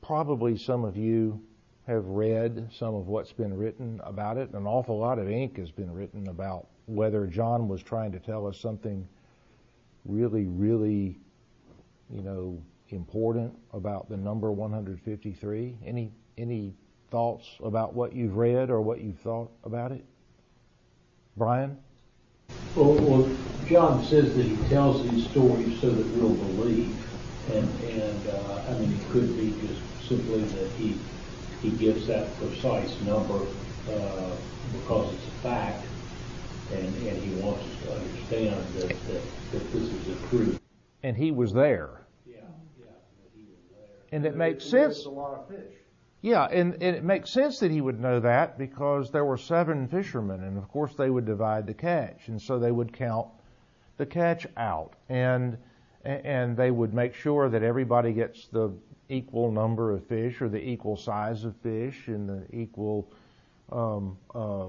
probably 0.00 0.56
some 0.56 0.84
of 0.84 0.96
you 0.96 1.40
have 1.86 2.04
read 2.06 2.68
some 2.72 2.94
of 2.94 3.08
what's 3.08 3.32
been 3.32 3.56
written 3.56 4.00
about 4.04 4.36
it. 4.36 4.52
An 4.52 4.66
awful 4.66 4.98
lot 4.98 5.18
of 5.18 5.28
ink 5.28 5.58
has 5.58 5.70
been 5.70 5.92
written 5.92 6.28
about 6.28 6.68
whether 6.86 7.26
John 7.26 7.68
was 7.68 7.82
trying 7.82 8.12
to 8.12 8.20
tell 8.20 8.46
us 8.46 8.58
something 8.58 9.08
really, 10.04 10.46
really, 10.46 11.18
you 12.10 12.22
know, 12.22 12.62
important 12.90 13.56
about 13.72 14.08
the 14.08 14.16
number 14.16 14.52
153. 14.52 15.76
Any 15.84 16.12
any 16.38 16.74
thoughts 17.10 17.46
about 17.62 17.94
what 17.94 18.14
you've 18.14 18.36
read 18.36 18.70
or 18.70 18.80
what 18.80 19.00
you've 19.00 19.18
thought 19.18 19.50
about 19.64 19.92
it? 19.92 20.04
Brian? 21.36 21.76
Well, 22.76 22.94
well, 22.94 23.36
John 23.66 24.04
says 24.04 24.34
that 24.34 24.44
he 24.44 24.56
tells 24.68 25.02
these 25.10 25.28
stories 25.30 25.80
so 25.80 25.90
that 25.90 26.06
we'll 26.16 26.34
believe, 26.34 26.94
and 27.50 27.68
and 27.84 28.28
uh, 28.28 28.62
I 28.68 28.74
mean 28.74 28.92
it 28.92 29.10
could 29.10 29.36
be 29.36 29.50
just 29.66 30.08
simply 30.08 30.42
that 30.42 30.70
he 30.72 30.98
he 31.62 31.70
gives 31.70 32.06
that 32.08 32.36
precise 32.38 33.00
number 33.02 33.46
uh, 33.88 34.36
because 34.72 35.14
it's 35.14 35.26
a 35.28 35.42
fact, 35.42 35.86
and 36.72 36.86
and 36.96 37.22
he 37.22 37.30
wants 37.40 37.64
us 37.64 37.76
to 37.84 37.92
understand 37.92 38.74
that 38.74 38.88
that, 39.06 39.22
that 39.52 39.72
this 39.72 39.84
is 39.84 40.06
the 40.06 40.28
truth. 40.28 40.58
And 41.04 41.16
he 41.16 41.30
was 41.30 41.52
there. 41.52 42.02
Yeah, 42.26 42.36
yeah, 42.80 42.86
he 43.34 43.42
was 43.42 43.58
there. 43.70 44.16
And 44.16 44.26
it 44.26 44.36
makes 44.36 44.64
sense. 44.64 45.04
A 45.04 45.10
lot 45.10 45.34
of 45.34 45.48
fish. 45.48 45.72
Yeah, 46.20 46.44
and, 46.44 46.74
and, 46.74 46.96
it 46.96 47.02
makes 47.02 47.30
sense 47.30 47.58
that 47.58 47.72
he 47.72 47.80
would 47.80 47.98
know 47.98 48.20
that 48.20 48.56
because 48.56 49.10
there 49.10 49.24
were 49.24 49.36
seven 49.36 49.88
fishermen, 49.88 50.44
and 50.44 50.56
of 50.56 50.68
course 50.68 50.94
they 50.94 51.10
would 51.10 51.26
divide 51.26 51.66
the 51.66 51.74
catch, 51.74 52.28
and 52.28 52.40
so 52.40 52.60
they 52.60 52.70
would 52.70 52.92
count 52.92 53.26
the 53.96 54.06
catch 54.06 54.46
out, 54.56 54.94
and 55.08 55.58
and 56.04 56.56
they 56.56 56.70
would 56.70 56.92
make 56.92 57.14
sure 57.14 57.48
that 57.48 57.62
everybody 57.62 58.12
gets 58.12 58.48
the 58.48 58.72
equal 59.08 59.50
number 59.50 59.92
of 59.92 60.04
fish 60.06 60.40
or 60.40 60.48
the 60.48 60.62
equal 60.62 60.96
size 60.96 61.44
of 61.44 61.54
fish 61.56 62.08
and 62.08 62.28
the 62.28 62.44
equal 62.56 63.08
um, 63.70 64.16
uh, 64.34 64.66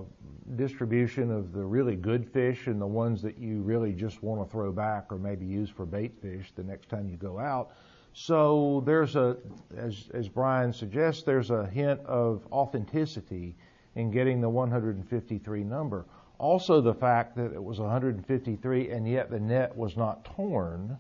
distribution 0.56 1.32
of 1.32 1.54
the 1.54 1.64
really 1.64 1.96
good 1.96 2.32
fish 2.32 2.68
and 2.68 2.80
the 2.80 2.88
ones 2.88 3.22
that 3.22 3.38
you 3.38 3.62
really 3.62 3.94
just 3.94 4.22
want 4.24 4.46
to 4.46 4.52
throw 4.52 4.72
back 4.72 5.12
or 5.12 5.18
maybe 5.18 5.46
use 5.46 5.70
for 5.70 5.86
bait 5.86 6.14
fish 6.22 6.52
the 6.56 6.64
next 6.64 6.90
time 6.90 7.10
you 7.10 7.18
go 7.18 7.40
out. 7.40 7.72
So 8.14 8.84
there's 8.86 9.16
a, 9.16 9.38
as, 9.76 10.10
as 10.14 10.30
Brian 10.30 10.72
suggests, 10.72 11.24
there's 11.24 11.50
a 11.50 11.66
hint 11.66 12.00
of 12.02 12.46
authenticity 12.52 13.56
in 13.96 14.12
getting 14.12 14.40
the 14.40 14.50
153 14.50 15.64
number. 15.64 16.06
Also, 16.38 16.82
the 16.82 16.94
fact 16.94 17.36
that 17.38 17.54
it 17.54 17.64
was 17.64 17.80
153 17.80 18.90
and 18.90 19.08
yet 19.08 19.32
the 19.32 19.40
net 19.40 19.76
was 19.76 19.98
not 19.98 20.26
torn, 20.26 20.98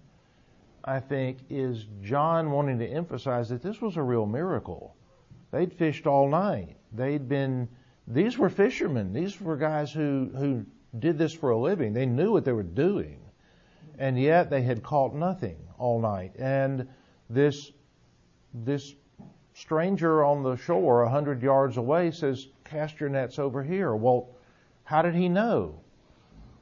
I 0.83 0.99
think, 0.99 1.39
is 1.49 1.85
John 2.01 2.51
wanting 2.51 2.79
to 2.79 2.87
emphasize 2.87 3.49
that 3.49 3.61
this 3.61 3.81
was 3.81 3.97
a 3.97 4.03
real 4.03 4.25
miracle. 4.25 4.95
They'd 5.51 5.73
fished 5.73 6.07
all 6.07 6.27
night. 6.27 6.75
They'd 6.91 7.29
been, 7.29 7.69
these 8.07 8.37
were 8.37 8.49
fishermen. 8.49 9.13
These 9.13 9.39
were 9.39 9.55
guys 9.55 9.91
who, 9.91 10.29
who 10.35 10.65
did 10.99 11.17
this 11.17 11.33
for 11.33 11.51
a 11.51 11.57
living. 11.57 11.93
They 11.93 12.05
knew 12.05 12.31
what 12.31 12.45
they 12.45 12.51
were 12.51 12.63
doing. 12.63 13.19
And 13.97 14.19
yet 14.19 14.49
they 14.49 14.61
had 14.61 14.83
caught 14.83 15.13
nothing 15.13 15.57
all 15.77 16.01
night. 16.01 16.33
And 16.37 16.87
this 17.29 17.71
this 18.53 18.93
stranger 19.53 20.23
on 20.23 20.43
the 20.43 20.55
shore 20.55 21.03
a 21.03 21.09
hundred 21.09 21.41
yards 21.41 21.77
away 21.77 22.11
says, 22.11 22.47
"Cast 22.63 22.99
your 22.99 23.09
nets 23.09 23.39
over 23.39 23.63
here." 23.63 23.95
Well, 23.95 24.29
how 24.83 25.01
did 25.01 25.15
he 25.15 25.29
know? 25.29 25.79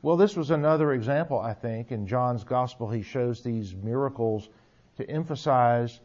Well, 0.02 0.18
this 0.18 0.36
was 0.36 0.50
another 0.50 0.94
example, 0.94 1.40
I 1.40 1.54
think, 1.54 1.92
in 1.92 2.08
John's 2.08 2.44
gospel. 2.44 2.90
He 2.90 3.04
shows 3.04 3.42
these 3.44 3.76
miracles 3.76 4.50
to 4.98 5.10
emphasize 5.10 6.00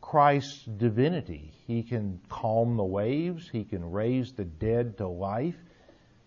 Christ's 0.00 0.64
divinity. 0.64 1.52
He 1.66 1.82
can 1.82 2.20
calm 2.28 2.76
the 2.76 2.84
waves. 2.84 3.48
He 3.48 3.64
can 3.64 3.90
raise 3.90 4.32
the 4.32 4.44
dead 4.44 4.98
to 4.98 5.08
life. 5.08 5.56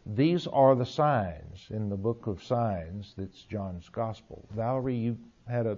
these 0.06 0.48
are 0.48 0.74
the 0.76 0.86
signs 0.86 1.68
in 1.70 1.88
the 1.88 1.96
book 1.96 2.26
of 2.26 2.44
signs 2.44 3.14
that's 3.16 3.44
John's 3.44 3.88
gospel. 3.90 4.44
Valerie, 4.50 4.96
you 4.96 5.18
had 5.48 5.68
a 5.68 5.78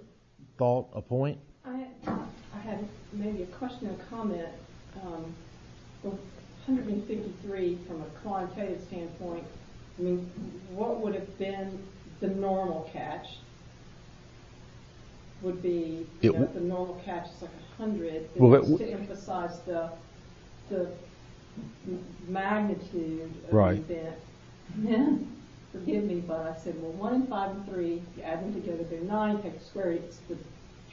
thought, 0.56 0.88
a 0.94 1.02
point? 1.02 1.38
I, 1.66 1.86
I 2.06 2.60
had 2.60 2.88
maybe 3.12 3.42
a 3.42 3.46
question 3.46 3.88
or 3.88 3.96
comment. 4.08 4.48
Um, 5.04 5.34
153 6.66 7.78
from 7.86 8.00
a 8.00 8.04
quantitative 8.22 8.80
standpoint, 8.82 9.44
I 9.98 10.02
mean, 10.02 10.30
what 10.70 11.00
would 11.00 11.14
have 11.14 11.38
been 11.38 11.78
the 12.20 12.28
normal 12.28 12.88
catch? 12.92 13.38
Would 15.42 15.62
be, 15.62 16.06
you 16.22 16.32
know, 16.32 16.46
the 16.54 16.60
normal 16.60 17.00
catch 17.04 17.28
is 17.30 17.42
like 17.42 17.50
100. 17.76 18.28
Well, 18.36 18.54
it 18.54 18.58
It's 18.60 18.70
w- 18.70 18.86
to 18.86 18.92
emphasize 18.98 19.60
the, 19.66 19.90
the 20.70 20.88
magnitude 22.28 23.30
of 23.48 23.52
Right. 23.52 23.86
the 23.88 23.94
event. 23.94 24.16
Then, 24.78 25.36
forgive 25.72 26.04
me, 26.04 26.20
but 26.26 26.40
I 26.40 26.56
said, 26.58 26.80
well, 26.82 26.92
1 26.92 27.14
and 27.14 27.28
5 27.28 27.50
and 27.50 27.66
3, 27.68 28.02
you 28.16 28.22
add 28.22 28.40
them 28.42 28.54
together, 28.54 28.84
they're 28.84 29.00
9, 29.00 29.42
take 29.42 29.58
the 29.58 29.64
square 29.64 29.88
root, 29.90 30.02
it's 30.04 30.18
the 30.28 30.36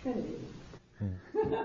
Trinity. 0.01 0.35
Hmm. 0.99 1.55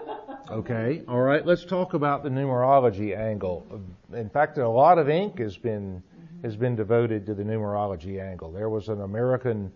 Okay, 0.51 1.03
all 1.09 1.21
right. 1.21 1.45
Let's 1.45 1.65
talk 1.65 1.95
about 1.95 2.23
the 2.23 2.29
numerology 2.31 3.17
angle. 3.19 3.67
In 4.15 4.29
fact, 4.31 4.59
a 4.59 4.69
lot 4.69 4.99
of 4.99 5.09
ink 5.09 5.39
has 5.41 5.57
been 5.57 6.03
has 6.47 6.57
been 6.57 6.77
devoted 6.77 7.27
to 7.27 7.35
the 7.35 7.43
numerology 7.43 8.23
angle. 8.23 8.53
There 8.53 8.69
was 8.69 8.89
an 8.89 9.01
American 9.01 9.73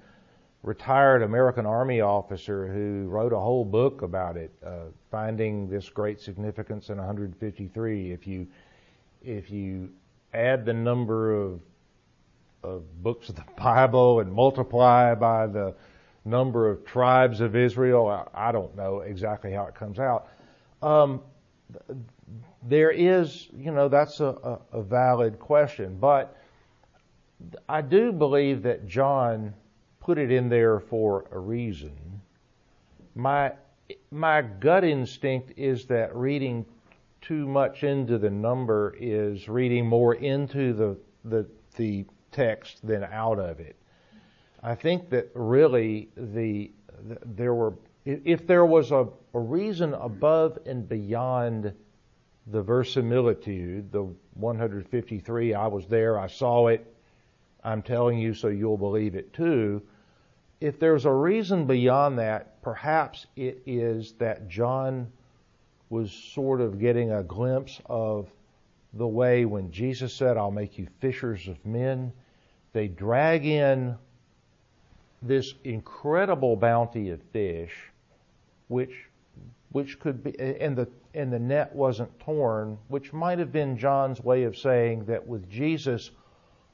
retired 0.62 1.23
American 1.23 1.67
Army 1.67 2.00
officer 2.00 2.69
who 2.69 3.09
wrote 3.09 3.33
a 3.33 3.39
whole 3.39 3.65
book 3.65 4.03
about 4.03 4.37
it, 4.37 4.53
uh, 4.65 4.85
finding 5.11 5.69
this 5.69 5.89
great 5.89 6.21
significance 6.21 6.89
in 6.89 6.99
153. 6.99 8.12
If 8.12 8.27
you 8.27 8.47
if 9.21 9.50
you 9.50 9.91
add 10.33 10.65
the 10.65 10.73
number 10.73 11.35
of 11.35 11.61
of 12.62 13.03
books 13.03 13.29
of 13.29 13.35
the 13.35 13.45
Bible 13.59 14.21
and 14.21 14.33
multiply 14.33 15.15
by 15.17 15.49
the 15.49 15.75
number 16.25 16.71
of 16.71 16.85
tribes 16.85 17.41
of 17.41 17.57
Israel. 17.57 18.07
I, 18.07 18.49
I 18.49 18.53
don't 18.53 18.77
know 18.77 19.00
exactly 19.00 19.53
how 19.53 19.65
it 19.65 19.75
comes 19.75 19.99
out. 19.99 20.29
Um, 20.83 21.23
there 22.62 22.91
is, 22.91 23.49
you 23.57 23.73
know, 23.73 23.89
that's 23.89 24.21
a, 24.21 24.27
a, 24.73 24.79
a 24.79 24.83
valid 24.83 25.41
question, 25.41 25.97
but 25.99 26.37
I 27.68 27.80
do 27.80 28.12
believe 28.12 28.62
that 28.62 28.87
John 28.87 29.54
put 30.00 30.18
it 30.18 30.30
in 30.30 30.49
there 30.49 30.80
for 30.80 31.26
a 31.30 31.38
reason. 31.38 32.20
My 33.14 33.52
my 34.11 34.42
gut 34.42 34.85
instinct 34.85 35.52
is 35.56 35.87
that 35.87 36.14
reading 36.14 36.64
too 37.20 37.47
much 37.47 37.82
into 37.82 38.18
the 38.18 38.30
number 38.30 38.94
is 38.99 39.49
reading 39.49 39.87
more 39.87 40.14
into 40.14 40.73
the 40.73 40.97
the 41.25 41.47
the 41.76 42.04
text 42.32 42.87
than 42.87 43.04
out 43.04 43.38
of 43.38 43.61
it. 43.61 43.76
I 44.62 44.75
think 44.75 45.11
that 45.11 45.30
really 45.35 46.11
the, 46.16 46.70
the 47.09 47.18
there 47.25 47.54
were 47.54 47.75
if 48.04 48.47
there 48.47 48.64
was 48.64 48.90
a, 48.92 49.09
a 49.35 49.38
reason 49.38 49.94
above 49.94 50.59
and 50.66 50.88
beyond 50.88 51.73
the 52.47 52.62
verisimilitude, 52.62 53.92
the 53.92 54.12
153, 54.35 55.54
I 55.54 55.66
was 55.66 55.87
there, 55.87 56.18
I 56.18 56.26
saw 56.26 56.68
it, 56.68 56.89
I'm 57.62 57.83
telling 57.83 58.19
you 58.19 58.35
so 58.35 58.49
you'll 58.49 58.79
believe 58.79 59.14
it 59.14 59.33
too. 59.33 59.83
If 60.61 60.79
there's 60.79 61.05
a 61.05 61.12
reason 61.12 61.67
beyond 61.67 62.19
that, 62.19 62.62
perhaps 62.62 63.26
it 63.37 63.62
is 63.67 64.12
that 64.19 64.49
John 64.49 65.11
was 65.88 66.12
sort 66.12 66.61
of 66.61 66.79
getting 66.79 67.11
a 67.11 67.23
glimpse 67.23 67.81
of 67.87 68.29
the 68.93 69.07
way 69.07 69.45
when 69.45 69.71
Jesus 69.71 70.14
said, 70.14 70.37
I'll 70.37 70.50
make 70.50 70.79
you 70.79 70.87
fishers 71.00 71.49
of 71.49 71.64
men, 71.64 72.12
they 72.73 72.88
drag 72.88 73.47
in 73.47 73.97
this 75.23 75.55
incredible 75.64 76.57
bounty 76.57 77.11
of 77.11 77.23
fish, 77.33 77.75
which 78.69 79.07
which 79.73 80.00
could 80.00 80.25
be 80.25 80.38
and 80.40 80.76
the 80.76 80.88
and 81.14 81.33
the 81.33 81.38
net 81.38 81.75
wasn't 81.75 82.19
torn, 82.21 82.79
which 82.88 83.12
might 83.12 83.38
have 83.38 83.52
been 83.52 83.77
John's 83.77 84.20
way 84.20 84.44
of 84.44 84.57
saying 84.57 85.05
that 85.07 85.27
with 85.27 85.49
Jesus 85.51 86.11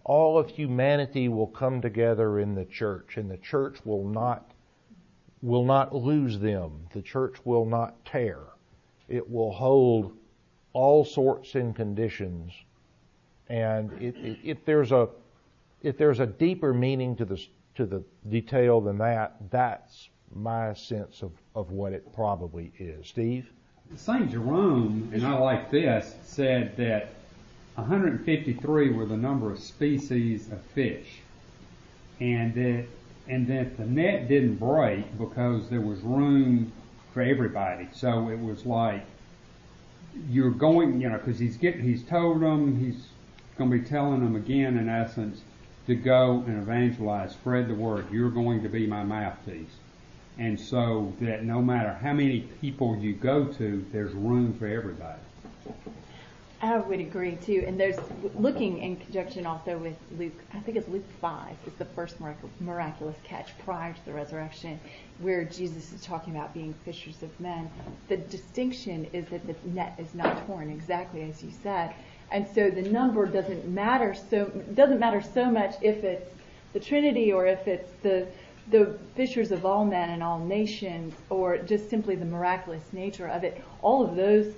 all 0.08 0.38
of 0.38 0.48
humanity 0.48 1.28
will 1.28 1.48
come 1.48 1.80
together 1.80 2.38
in 2.38 2.54
the 2.54 2.64
church 2.64 3.16
and 3.16 3.28
the 3.28 3.36
church 3.38 3.78
will 3.84 4.06
not 4.08 4.52
will 5.42 5.64
not 5.64 5.94
lose 5.94 6.38
them. 6.38 6.86
The 6.92 7.02
church 7.02 7.36
will 7.44 7.66
not 7.66 8.04
tear. 8.04 8.38
It 9.08 9.28
will 9.28 9.52
hold 9.52 10.16
all 10.72 11.04
sorts 11.04 11.56
and 11.56 11.74
conditions. 11.74 12.52
And 13.48 13.92
it, 14.00 14.16
it, 14.16 14.38
if 14.44 14.64
there's 14.64 14.92
a 14.92 15.08
if 15.82 15.98
there's 15.98 16.20
a 16.20 16.26
deeper 16.26 16.72
meaning 16.72 17.16
to 17.16 17.24
the 17.24 17.44
to 17.74 17.84
the 17.84 18.04
detail 18.28 18.80
than 18.80 18.98
that, 18.98 19.36
that's 19.50 20.08
my 20.32 20.72
sense 20.72 21.22
of, 21.22 21.32
of 21.56 21.72
what 21.72 21.92
it 21.92 22.12
probably 22.14 22.72
is. 22.78 23.08
Steve? 23.08 23.50
St. 23.96 24.30
Jerome, 24.30 25.10
and 25.12 25.26
I 25.26 25.36
like 25.38 25.70
this, 25.70 26.14
said 26.22 26.76
that 26.76 27.10
153 27.76 28.90
were 28.90 29.06
the 29.06 29.16
number 29.16 29.52
of 29.52 29.58
species 29.58 30.50
of 30.50 30.60
fish. 30.74 31.20
And 32.20 32.54
that, 32.54 32.86
and 33.28 33.46
that 33.48 33.76
the 33.76 33.84
net 33.84 34.28
didn't 34.28 34.56
break 34.56 35.18
because 35.18 35.68
there 35.68 35.80
was 35.80 36.00
room 36.00 36.72
for 37.12 37.22
everybody. 37.22 37.88
So 37.92 38.30
it 38.30 38.38
was 38.38 38.64
like, 38.64 39.04
you're 40.30 40.50
going, 40.50 41.00
you 41.00 41.10
know, 41.10 41.18
cause 41.18 41.38
he's 41.38 41.58
getting, 41.58 41.82
he's 41.82 42.02
told 42.02 42.40
them, 42.40 42.80
he's 42.80 43.06
going 43.58 43.70
to 43.70 43.78
be 43.78 43.84
telling 43.84 44.20
them 44.20 44.36
again 44.36 44.78
in 44.78 44.88
essence 44.88 45.42
to 45.86 45.94
go 45.94 46.42
and 46.46 46.60
evangelize, 46.62 47.32
spread 47.32 47.68
the 47.68 47.74
word. 47.74 48.10
You're 48.10 48.30
going 48.30 48.62
to 48.62 48.68
be 48.68 48.86
my 48.86 49.04
mouthpiece. 49.04 49.76
And 50.38 50.58
so 50.58 51.14
that 51.20 51.44
no 51.44 51.62
matter 51.62 51.92
how 51.92 52.12
many 52.12 52.40
people 52.60 52.96
you 52.96 53.14
go 53.14 53.44
to, 53.44 53.84
there's 53.92 54.12
room 54.12 54.54
for 54.58 54.66
everybody. 54.66 55.20
I 56.62 56.78
would 56.78 57.00
agree 57.00 57.36
too. 57.36 57.64
And 57.66 57.78
there's 57.78 57.98
looking 58.38 58.78
in 58.78 58.96
conjunction 58.96 59.44
also 59.44 59.76
with 59.76 59.96
Luke. 60.18 60.32
I 60.54 60.60
think 60.60 60.78
it's 60.78 60.88
Luke 60.88 61.04
five 61.20 61.54
is 61.66 61.74
the 61.74 61.84
first 61.84 62.16
miraculous 62.60 63.16
catch 63.24 63.50
prior 63.58 63.92
to 63.92 64.04
the 64.06 64.12
resurrection, 64.14 64.80
where 65.20 65.44
Jesus 65.44 65.92
is 65.92 66.00
talking 66.02 66.34
about 66.34 66.54
being 66.54 66.74
fishers 66.84 67.22
of 67.22 67.38
men. 67.40 67.70
The 68.08 68.16
distinction 68.16 69.06
is 69.12 69.26
that 69.26 69.46
the 69.46 69.54
net 69.68 69.96
is 69.98 70.14
not 70.14 70.46
torn, 70.46 70.70
exactly 70.70 71.22
as 71.22 71.42
you 71.42 71.50
said, 71.62 71.94
and 72.32 72.46
so 72.46 72.70
the 72.70 72.82
number 72.82 73.26
doesn't 73.26 73.68
matter. 73.68 74.14
So 74.14 74.46
doesn't 74.74 74.98
matter 74.98 75.22
so 75.22 75.50
much 75.50 75.74
if 75.82 76.04
it's 76.04 76.30
the 76.72 76.80
Trinity 76.80 77.32
or 77.32 77.46
if 77.46 77.68
it's 77.68 77.90
the 78.02 78.26
the 78.68 78.98
fishers 79.14 79.52
of 79.52 79.64
all 79.64 79.84
men 79.84 80.10
and 80.10 80.22
all 80.22 80.40
nations, 80.40 81.14
or 81.30 81.58
just 81.58 81.88
simply 81.88 82.16
the 82.16 82.24
miraculous 82.24 82.92
nature 82.92 83.28
of 83.28 83.44
it. 83.44 83.62
All 83.80 84.04
of 84.04 84.16
those 84.16 84.54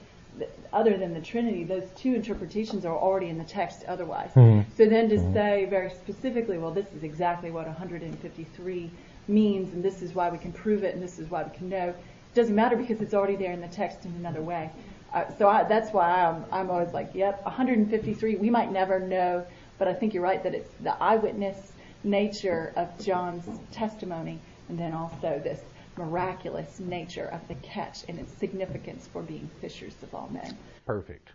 other 0.72 0.96
than 0.96 1.14
the 1.14 1.20
Trinity, 1.20 1.64
those 1.64 1.88
two 1.96 2.14
interpretations 2.14 2.84
are 2.84 2.96
already 2.96 3.28
in 3.28 3.38
the 3.38 3.44
text 3.44 3.84
otherwise. 3.88 4.30
So 4.76 4.86
then 4.86 5.08
to 5.08 5.18
say 5.32 5.64
very 5.64 5.90
specifically, 5.90 6.58
well, 6.58 6.70
this 6.70 6.86
is 6.96 7.02
exactly 7.02 7.50
what 7.50 7.66
153 7.66 8.90
means, 9.28 9.72
and 9.74 9.82
this 9.82 10.02
is 10.02 10.14
why 10.14 10.30
we 10.30 10.38
can 10.38 10.52
prove 10.52 10.84
it, 10.84 10.94
and 10.94 11.02
this 11.02 11.18
is 11.18 11.30
why 11.30 11.42
we 11.42 11.56
can 11.56 11.68
know, 11.68 11.94
doesn't 12.34 12.54
matter 12.54 12.76
because 12.76 13.00
it's 13.00 13.14
already 13.14 13.36
there 13.36 13.52
in 13.52 13.60
the 13.60 13.68
text 13.68 14.04
in 14.04 14.12
another 14.12 14.42
way. 14.42 14.70
Uh, 15.12 15.24
so 15.38 15.48
I, 15.48 15.64
that's 15.64 15.92
why 15.92 16.24
I'm, 16.24 16.44
I'm 16.52 16.70
always 16.70 16.92
like, 16.92 17.10
yep, 17.14 17.42
153, 17.44 18.36
we 18.36 18.50
might 18.50 18.70
never 18.70 19.00
know, 19.00 19.46
but 19.78 19.88
I 19.88 19.94
think 19.94 20.12
you're 20.12 20.22
right 20.22 20.42
that 20.42 20.54
it's 20.54 20.70
the 20.82 20.94
eyewitness 21.02 21.72
nature 22.04 22.72
of 22.76 22.88
John's 23.04 23.46
testimony, 23.72 24.38
and 24.68 24.78
then 24.78 24.92
also 24.92 25.40
this 25.42 25.60
miraculous 25.98 26.80
nature 26.80 27.26
of 27.26 27.46
the 27.48 27.54
catch 27.56 28.04
and 28.08 28.18
its 28.18 28.32
significance 28.32 29.08
for 29.12 29.22
being 29.22 29.50
fishers 29.60 29.94
of 30.02 30.14
all 30.14 30.28
men. 30.32 30.56
Perfect. 30.86 31.30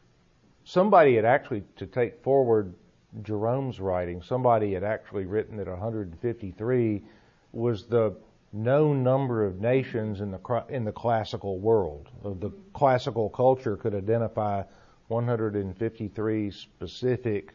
Somebody 0.64 1.16
had 1.16 1.26
actually, 1.26 1.64
to 1.76 1.86
take 1.86 2.24
forward 2.24 2.74
Jerome's 3.22 3.80
writing, 3.80 4.22
somebody 4.22 4.74
had 4.74 4.84
actually 4.84 5.26
written 5.26 5.58
that 5.58 5.68
153 5.68 7.04
was 7.52 7.86
the 7.86 8.16
known 8.54 9.04
number 9.04 9.46
of 9.46 9.60
nations 9.60 10.22
in 10.22 10.32
the 10.32 10.64
in 10.70 10.86
the 10.86 10.92
classical 10.92 11.60
world. 11.60 12.08
The 12.24 12.52
classical 12.74 13.30
culture 13.30 13.76
could 13.76 13.94
identify 13.94 14.64
153 15.08 16.52
specific 16.52 17.54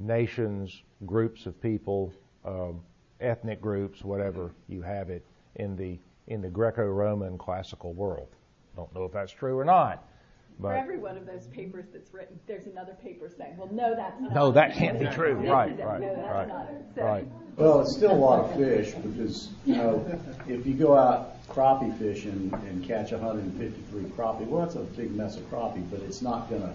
nations, 0.00 0.82
groups 1.04 1.46
of 1.46 1.60
people, 1.60 2.12
um, 2.44 2.80
ethnic 3.20 3.60
groups, 3.60 4.02
whatever 4.02 4.52
you 4.68 4.82
have 4.82 5.10
it 5.10 5.24
in 5.58 5.76
the 5.76 5.98
in 6.26 6.40
the 6.40 6.48
Greco-Roman 6.48 7.38
classical 7.38 7.92
world. 7.94 8.28
Don't 8.76 8.94
know 8.94 9.04
if 9.04 9.12
that's 9.12 9.32
true 9.32 9.58
or 9.58 9.64
not, 9.64 10.04
For 10.60 10.74
every 10.74 10.98
one 10.98 11.16
of 11.16 11.24
those 11.24 11.46
papers 11.46 11.86
that's 11.92 12.12
written, 12.12 12.38
there's 12.46 12.66
another 12.66 12.92
paper 13.02 13.30
saying, 13.30 13.56
well, 13.56 13.70
no, 13.72 13.94
that's 13.94 14.20
not. 14.20 14.34
no, 14.34 14.50
that 14.52 14.74
can't 14.74 14.98
be 15.00 15.06
true. 15.06 15.38
This 15.40 15.50
Right, 15.50 15.78
right, 15.82 16.00
No, 16.00 16.14
that's 16.14 16.28
right, 16.28 16.48
not. 16.48 16.68
So- 16.94 17.02
right. 17.02 17.28
Well, 17.56 17.80
it's 17.80 17.92
still 17.92 18.12
a 18.12 18.14
lot 18.14 18.44
of 18.44 18.56
fish 18.56 18.92
because, 18.94 19.48
you 19.64 19.76
know, 19.76 20.20
if 20.46 20.66
you 20.66 20.74
go 20.74 20.96
out 20.96 21.44
crappie 21.48 21.96
fishing 21.98 22.52
and 22.68 22.84
catch 22.84 23.10
153 23.10 24.02
crappie, 24.10 24.46
well, 24.46 24.62
that's 24.62 24.76
a 24.76 24.80
big 24.80 25.10
mess 25.16 25.36
of 25.36 25.50
crappie, 25.50 25.88
but 25.90 26.00
it's 26.02 26.22
not 26.22 26.50
gonna, 26.50 26.74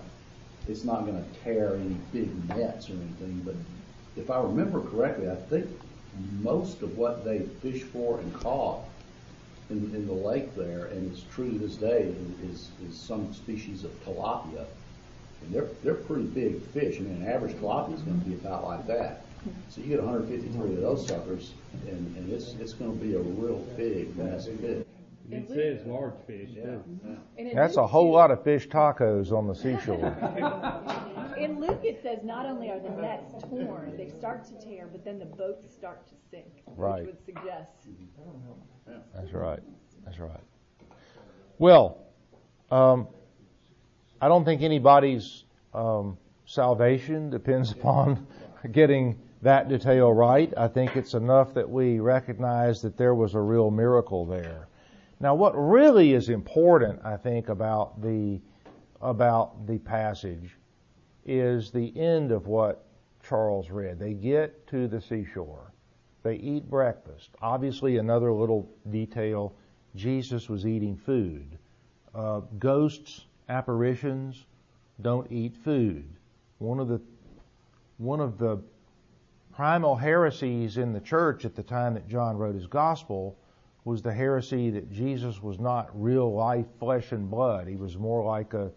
it's 0.68 0.84
not 0.84 1.06
gonna 1.06 1.24
tear 1.44 1.76
any 1.76 1.96
big 2.12 2.50
nets 2.50 2.90
or 2.90 2.94
anything, 2.94 3.42
but 3.46 3.56
if 4.18 4.30
I 4.32 4.42
remember 4.42 4.82
correctly, 4.82 5.30
I 5.30 5.36
think 5.36 5.68
most 6.42 6.82
of 6.82 6.98
what 6.98 7.26
they 7.26 7.40
fish 7.62 7.84
for 7.84 8.20
and 8.20 8.34
caught 8.34 8.82
in, 9.70 9.78
in 9.96 10.06
the 10.06 10.14
lake 10.14 10.56
there, 10.56 10.86
and 10.86 11.12
it's 11.12 11.24
true 11.34 11.52
to 11.52 11.58
this 11.58 11.76
day, 11.76 12.14
is, 12.44 12.70
is 12.88 12.98
some 12.98 13.34
species 13.34 13.84
of 13.84 13.92
tilapia. 14.06 14.66
And 15.42 15.54
they're, 15.54 15.70
they're 15.84 15.96
pretty 15.96 16.24
big 16.24 16.62
fish. 16.68 16.98
I 16.98 17.02
mean, 17.02 17.22
an 17.22 17.28
average 17.28 17.56
tilapia 17.56 17.96
is 17.96 18.02
going 18.02 18.20
to 18.22 18.26
be 18.26 18.36
about 18.36 18.66
like 18.66 18.88
that. 18.88 19.26
So 19.70 19.82
you 19.82 19.88
get 19.88 20.02
153 20.02 20.76
of 20.76 20.82
those 20.82 21.08
suckers, 21.08 21.54
and, 21.88 22.16
and 22.16 22.32
it's, 22.32 22.54
it's 22.54 22.74
going 22.74 22.98
to 22.98 23.04
be 23.04 23.16
a 23.16 23.20
real 23.20 23.58
big, 23.76 24.16
massive 24.16 24.60
fish. 24.60 24.86
It 25.32 25.48
says 25.48 25.86
large 25.86 26.14
fish 26.28 26.50
Yeah. 26.54 26.64
too. 26.64 26.84
yeah. 27.06 27.16
And 27.38 27.48
in 27.48 27.56
That's 27.56 27.78
a 27.78 27.82
Luke, 27.82 27.92
whole 27.92 28.12
lot 28.12 28.30
of 28.32 28.44
fish 28.44 28.68
tacos 28.68 29.32
on 29.32 29.48
the 29.48 29.56
seashore. 29.56 30.16
In 31.38 31.60
Luke, 31.60 31.80
it 31.84 32.02
says 32.04 32.20
not 32.24 32.46
only 32.46 32.70
are 32.70 32.80
the 32.80 32.90
nets 32.92 33.34
torn, 33.50 33.96
they 33.98 34.08
start 34.10 34.46
to 34.46 34.54
tear, 34.66 34.88
but 34.92 35.04
then 35.04 35.18
the 35.20 35.26
boats 35.26 35.74
start 35.74 36.06
to 36.08 36.14
sink, 36.30 36.46
Right. 36.78 37.06
which 37.06 37.16
would 37.16 37.26
suggest. 37.26 37.72
That's 39.16 39.32
right. 39.34 39.60
That's 40.06 40.20
right. 40.20 40.40
Well, 41.58 41.98
um, 42.72 43.08
I 44.22 44.28
don't 44.28 44.46
think 44.46 44.62
anybody's 44.62 45.44
um, 45.74 46.18
salvation 46.46 47.30
depends 47.30 47.72
upon 47.72 48.28
getting 48.72 49.20
that 49.42 49.68
detail 49.70 50.14
right. 50.14 50.54
I 50.56 50.68
think 50.68 50.96
it's 50.96 51.14
enough 51.14 51.54
that 51.56 51.70
we 51.70 52.00
recognize 52.00 52.82
that 52.84 52.96
there 52.98 53.16
was 53.16 53.34
a 53.36 53.42
real 53.42 53.72
miracle 53.72 54.26
there. 54.26 54.68
Now, 55.24 55.36
what 55.36 55.54
really 55.56 56.12
is 56.12 56.28
important, 56.28 57.00
I 57.06 57.16
think, 57.16 57.48
about 57.48 58.02
the 58.02 58.42
about 59.00 59.66
the 59.66 59.78
passage 59.78 60.58
is 61.26 61.72
the 61.72 61.98
end 61.98 62.34
of 62.34 62.48
what 62.48 62.86
Charles 63.26 63.70
read. 63.70 64.00
They 64.00 64.16
get 64.16 64.68
to 64.68 64.90
the 64.90 65.00
seashore. 65.00 65.72
They 66.24 66.36
eat 66.36 66.70
breakfast. 66.70 67.30
Obviously, 67.42 68.00
another 68.00 68.34
little 68.34 68.70
detail 68.90 69.56
Jesus 69.96 70.50
was 70.50 70.68
eating 70.68 70.98
food. 70.98 71.58
Uh, 72.14 72.42
ghosts, 72.60 73.24
apparitions, 73.48 74.46
don't 75.02 75.32
eat 75.32 75.56
food. 75.56 76.06
One 76.58 76.82
of 76.82 76.90
the 76.90 77.00
one 77.98 78.20
of 78.20 78.38
the 78.38 78.62
primal 79.56 79.96
heresies 79.96 80.76
in 80.76 80.92
the 80.92 81.00
church 81.00 81.46
at 81.46 81.56
the 81.56 81.64
time 81.64 81.94
that 81.94 82.10
John 82.10 82.36
wrote 82.36 82.56
his 82.56 82.68
gospel 82.68 83.38
was 83.86 84.02
the 84.02 84.14
heresy 84.14 84.70
that 84.70 84.92
Jesus 84.92 85.42
was 85.42 85.60
not 85.60 85.90
real 85.94 86.34
life 86.34 86.66
flesh 86.80 87.12
and 87.12 87.30
blood. 87.30 87.68
He 87.68 87.76
was 87.76 87.98
more 87.98 88.24
like 88.24 88.54
a 88.54 88.72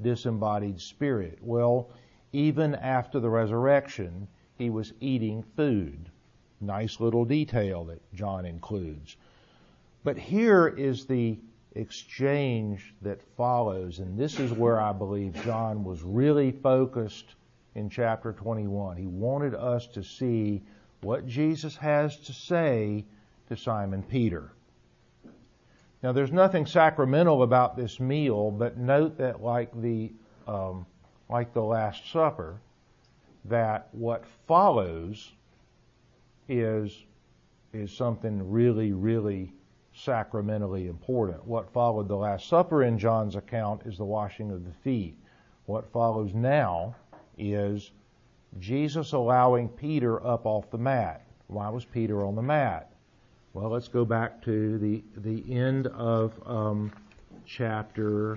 disembodied 0.00 0.80
spirit. 0.80 1.38
Well, 1.40 1.90
even 2.32 2.74
after 2.74 3.20
the 3.20 3.30
resurrection, 3.30 4.28
he 4.56 4.70
was 4.70 4.92
eating 5.00 5.44
food. 5.56 6.10
Nice 6.60 6.98
little 6.98 7.24
detail 7.24 7.84
that 7.84 8.02
John 8.14 8.44
includes. 8.44 9.16
But 10.02 10.18
here 10.18 10.66
is 10.66 11.06
the 11.06 11.38
exchange 11.74 12.94
that 13.02 13.22
follows, 13.36 14.00
and 14.00 14.18
this 14.18 14.40
is 14.40 14.52
where 14.52 14.80
I 14.80 14.92
believe 14.92 15.40
John 15.44 15.84
was 15.84 16.02
really 16.02 16.50
focused 16.50 17.36
in 17.76 17.88
chapter 17.88 18.32
21. 18.32 18.96
He 18.96 19.06
wanted 19.06 19.54
us 19.54 19.86
to 19.88 20.02
see 20.02 20.62
what 21.02 21.26
Jesus 21.26 21.76
has 21.76 22.16
to 22.16 22.32
say 22.32 23.04
to 23.48 23.56
Simon 23.56 24.02
Peter. 24.02 24.52
Now, 26.02 26.12
there's 26.12 26.32
nothing 26.32 26.64
sacramental 26.64 27.42
about 27.42 27.76
this 27.76 27.98
meal, 27.98 28.50
but 28.50 28.78
note 28.78 29.18
that, 29.18 29.42
like 29.42 29.70
the 29.80 30.12
um, 30.46 30.86
like 31.28 31.52
the 31.52 31.62
Last 31.62 32.10
Supper, 32.10 32.60
that 33.46 33.88
what 33.92 34.24
follows 34.46 35.32
is 36.48 37.04
is 37.72 37.92
something 37.92 38.50
really, 38.50 38.92
really 38.92 39.52
sacramentally 39.94 40.86
important. 40.86 41.44
What 41.46 41.72
followed 41.72 42.08
the 42.08 42.16
Last 42.16 42.48
Supper 42.48 42.84
in 42.84 42.98
John's 42.98 43.36
account 43.36 43.82
is 43.84 43.98
the 43.98 44.04
washing 44.04 44.50
of 44.50 44.64
the 44.64 44.72
feet. 44.72 45.18
What 45.66 45.90
follows 45.92 46.32
now 46.32 46.94
is 47.36 47.90
Jesus 48.58 49.12
allowing 49.12 49.68
Peter 49.68 50.24
up 50.24 50.46
off 50.46 50.70
the 50.70 50.78
mat. 50.78 51.26
Why 51.48 51.68
was 51.68 51.84
Peter 51.84 52.24
on 52.24 52.36
the 52.36 52.42
mat? 52.42 52.90
Well, 53.54 53.70
let's 53.70 53.88
go 53.88 54.04
back 54.04 54.42
to 54.44 54.78
the 54.78 55.02
the 55.16 55.54
end 55.54 55.86
of 55.86 56.34
um, 56.46 56.92
chapter 57.46 58.36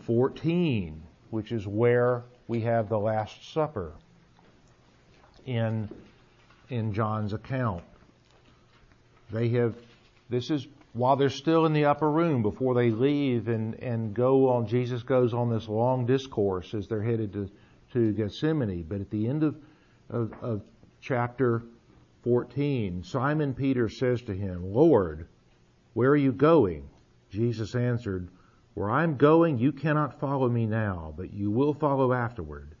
14, 0.00 1.00
which 1.30 1.52
is 1.52 1.66
where 1.66 2.24
we 2.48 2.60
have 2.62 2.88
the 2.88 2.98
Last 2.98 3.52
Supper 3.52 3.92
in 5.46 5.88
in 6.68 6.92
John's 6.92 7.32
account. 7.32 7.84
They 9.30 9.50
have 9.50 9.76
this 10.28 10.50
is 10.50 10.66
while 10.92 11.14
they're 11.14 11.30
still 11.30 11.64
in 11.64 11.72
the 11.72 11.84
upper 11.84 12.10
room 12.10 12.42
before 12.42 12.74
they 12.74 12.90
leave 12.90 13.46
and, 13.46 13.74
and 13.76 14.14
go 14.14 14.48
on 14.48 14.66
Jesus 14.66 15.04
goes 15.04 15.32
on 15.32 15.48
this 15.48 15.68
long 15.68 16.06
discourse 16.06 16.74
as 16.74 16.88
they're 16.88 17.02
headed 17.02 17.32
to, 17.34 17.48
to 17.92 18.12
Gethsemane. 18.12 18.84
But 18.88 19.00
at 19.00 19.10
the 19.10 19.28
end 19.28 19.44
of, 19.44 19.56
of, 20.10 20.32
of 20.42 20.62
chapter 21.00 21.62
14, 22.22 23.04
Simon 23.04 23.54
Peter 23.54 23.88
says 23.88 24.22
to 24.22 24.34
him, 24.34 24.72
Lord, 24.72 25.28
where 25.94 26.10
are 26.10 26.16
you 26.16 26.32
going? 26.32 26.88
Jesus 27.30 27.74
answered, 27.74 28.28
Where 28.74 28.90
I'm 28.90 29.16
going, 29.16 29.58
you 29.58 29.72
cannot 29.72 30.20
follow 30.20 30.48
me 30.48 30.66
now, 30.66 31.14
but 31.16 31.32
you 31.32 31.50
will 31.50 31.74
follow 31.74 32.12
afterward. 32.12 32.74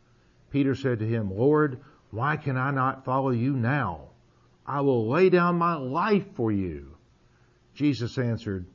Peter 0.50 0.74
said 0.74 0.98
to 1.00 1.06
him, 1.06 1.36
Lord, 1.36 1.80
why 2.10 2.36
can 2.36 2.56
I 2.56 2.70
not 2.70 3.04
follow 3.04 3.30
you 3.30 3.54
now? 3.54 4.08
I 4.66 4.80
will 4.80 5.08
lay 5.08 5.30
down 5.30 5.56
my 5.56 5.74
life 5.74 6.26
for 6.34 6.50
you. 6.52 6.96
Jesus 7.74 8.18
answered, 8.18 8.66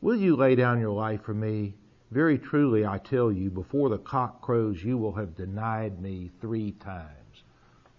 Will 0.00 0.16
you 0.16 0.36
lay 0.36 0.54
down 0.54 0.80
your 0.80 0.92
life 0.92 1.22
for 1.22 1.34
me? 1.34 1.74
Very 2.10 2.38
truly 2.38 2.86
I 2.86 2.98
tell 2.98 3.32
you, 3.32 3.50
before 3.50 3.88
the 3.88 3.98
cock 3.98 4.42
crows, 4.42 4.82
you 4.84 4.96
will 4.98 5.14
have 5.14 5.34
denied 5.34 6.00
me 6.00 6.30
three 6.40 6.72
times. 6.72 7.42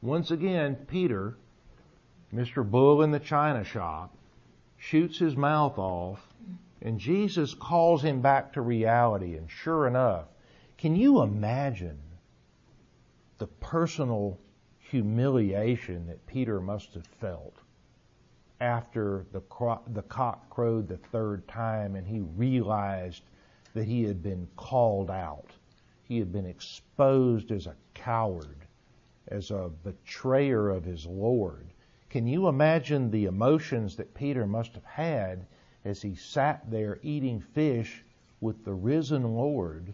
Once 0.01 0.31
again, 0.31 0.75
Peter, 0.87 1.37
Mr. 2.33 2.69
Bull 2.69 3.01
in 3.01 3.11
the 3.11 3.19
china 3.19 3.63
shop, 3.63 4.15
shoots 4.77 5.17
his 5.19 5.35
mouth 5.35 5.77
off, 5.77 6.27
and 6.81 6.99
Jesus 6.99 7.53
calls 7.53 8.03
him 8.03 8.21
back 8.21 8.53
to 8.53 8.61
reality. 8.61 9.35
And 9.35 9.49
sure 9.49 9.87
enough, 9.87 10.25
can 10.77 10.95
you 10.95 11.21
imagine 11.21 11.99
the 13.37 13.47
personal 13.47 14.37
humiliation 14.79 16.07
that 16.07 16.25
Peter 16.27 16.59
must 16.61 16.93
have 16.93 17.05
felt 17.05 17.55
after 18.61 19.25
the, 19.31 19.41
cro- 19.41 19.81
the 19.93 20.01
cock 20.03 20.49
crowed 20.49 20.87
the 20.87 20.97
third 20.97 21.47
time 21.47 21.95
and 21.95 22.07
he 22.07 22.21
realized 22.21 23.23
that 23.73 23.85
he 23.85 24.03
had 24.03 24.23
been 24.23 24.47
called 24.55 25.11
out. 25.11 25.49
He 26.03 26.19
had 26.19 26.31
been 26.31 26.45
exposed 26.45 27.51
as 27.51 27.67
a 27.67 27.75
coward, 27.93 28.57
as 29.27 29.51
a 29.51 29.69
betrayer 29.83 30.69
of 30.69 30.85
his 30.85 31.05
Lord. 31.05 31.65
Can 32.15 32.27
you 32.27 32.47
imagine 32.47 33.11
the 33.11 33.25
emotions 33.25 33.97
that 33.97 34.13
Peter 34.13 34.47
must 34.47 34.73
have 34.75 34.85
had 34.85 35.47
as 35.83 36.01
he 36.01 36.15
sat 36.15 36.71
there 36.71 36.97
eating 37.01 37.41
fish 37.41 38.05
with 38.39 38.63
the 38.63 38.73
risen 38.73 39.35
Lord? 39.35 39.93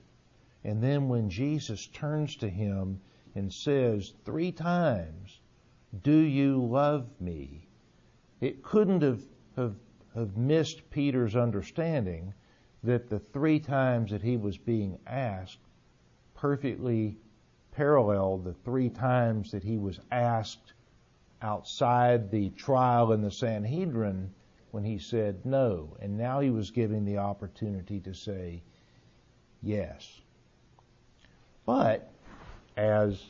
And 0.64 0.84
then 0.84 1.10
when 1.10 1.32
Jesus 1.32 1.88
turns 1.88 2.36
to 2.36 2.48
him 2.48 3.02
and 3.34 3.52
says 3.52 4.14
three 4.24 4.52
times, 4.52 5.42
Do 6.04 6.16
you 6.16 6.64
love 6.64 7.10
me? 7.20 7.68
It 8.40 8.62
couldn't 8.62 9.02
have, 9.02 9.24
have, 9.56 9.78
have 10.14 10.38
missed 10.38 10.92
Peter's 10.92 11.36
understanding 11.36 12.36
that 12.84 13.10
the 13.10 13.18
three 13.18 13.60
times 13.60 14.12
that 14.12 14.22
he 14.22 14.38
was 14.38 14.60
being 14.60 15.00
asked 15.08 15.58
perfectly 16.36 17.18
paralleled 17.72 18.44
the 18.44 18.54
three 18.54 18.90
times 18.90 19.50
that 19.50 19.64
he 19.64 19.80
was 19.80 20.00
asked 20.12 20.74
outside 21.42 22.30
the 22.30 22.50
trial 22.52 23.12
in 23.14 23.22
the 23.22 23.32
Sanhedrin 23.32 24.34
when 24.72 24.84
he 24.84 24.98
said 24.98 25.46
no. 25.46 25.96
And 26.00 26.18
now 26.18 26.40
he 26.40 26.50
was 26.50 26.72
given 26.72 27.06
the 27.06 27.18
opportunity 27.18 28.00
to 28.02 28.14
say 28.14 28.62
yes. 29.62 30.22
But, 31.66 32.12
as 32.78 33.24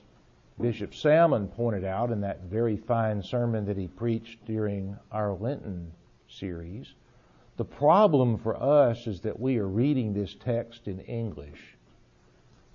Bishop 0.60 0.94
Salmon 0.94 1.48
pointed 1.48 1.84
out 1.84 2.12
in 2.12 2.22
that 2.22 2.44
very 2.44 2.78
fine 2.78 3.24
sermon 3.24 3.66
that 3.66 3.78
he 3.78 3.88
preached 3.88 4.46
during 4.46 4.98
our 5.12 5.34
Lenten 5.34 5.92
series, 6.28 6.94
the 7.58 7.66
problem 7.66 8.38
for 8.38 8.56
us 8.56 9.08
is 9.08 9.22
that 9.22 9.40
we 9.40 9.58
are 9.58 9.68
reading 9.68 10.14
this 10.14 10.36
text 10.36 10.88
in 10.88 11.00
English. 11.02 11.78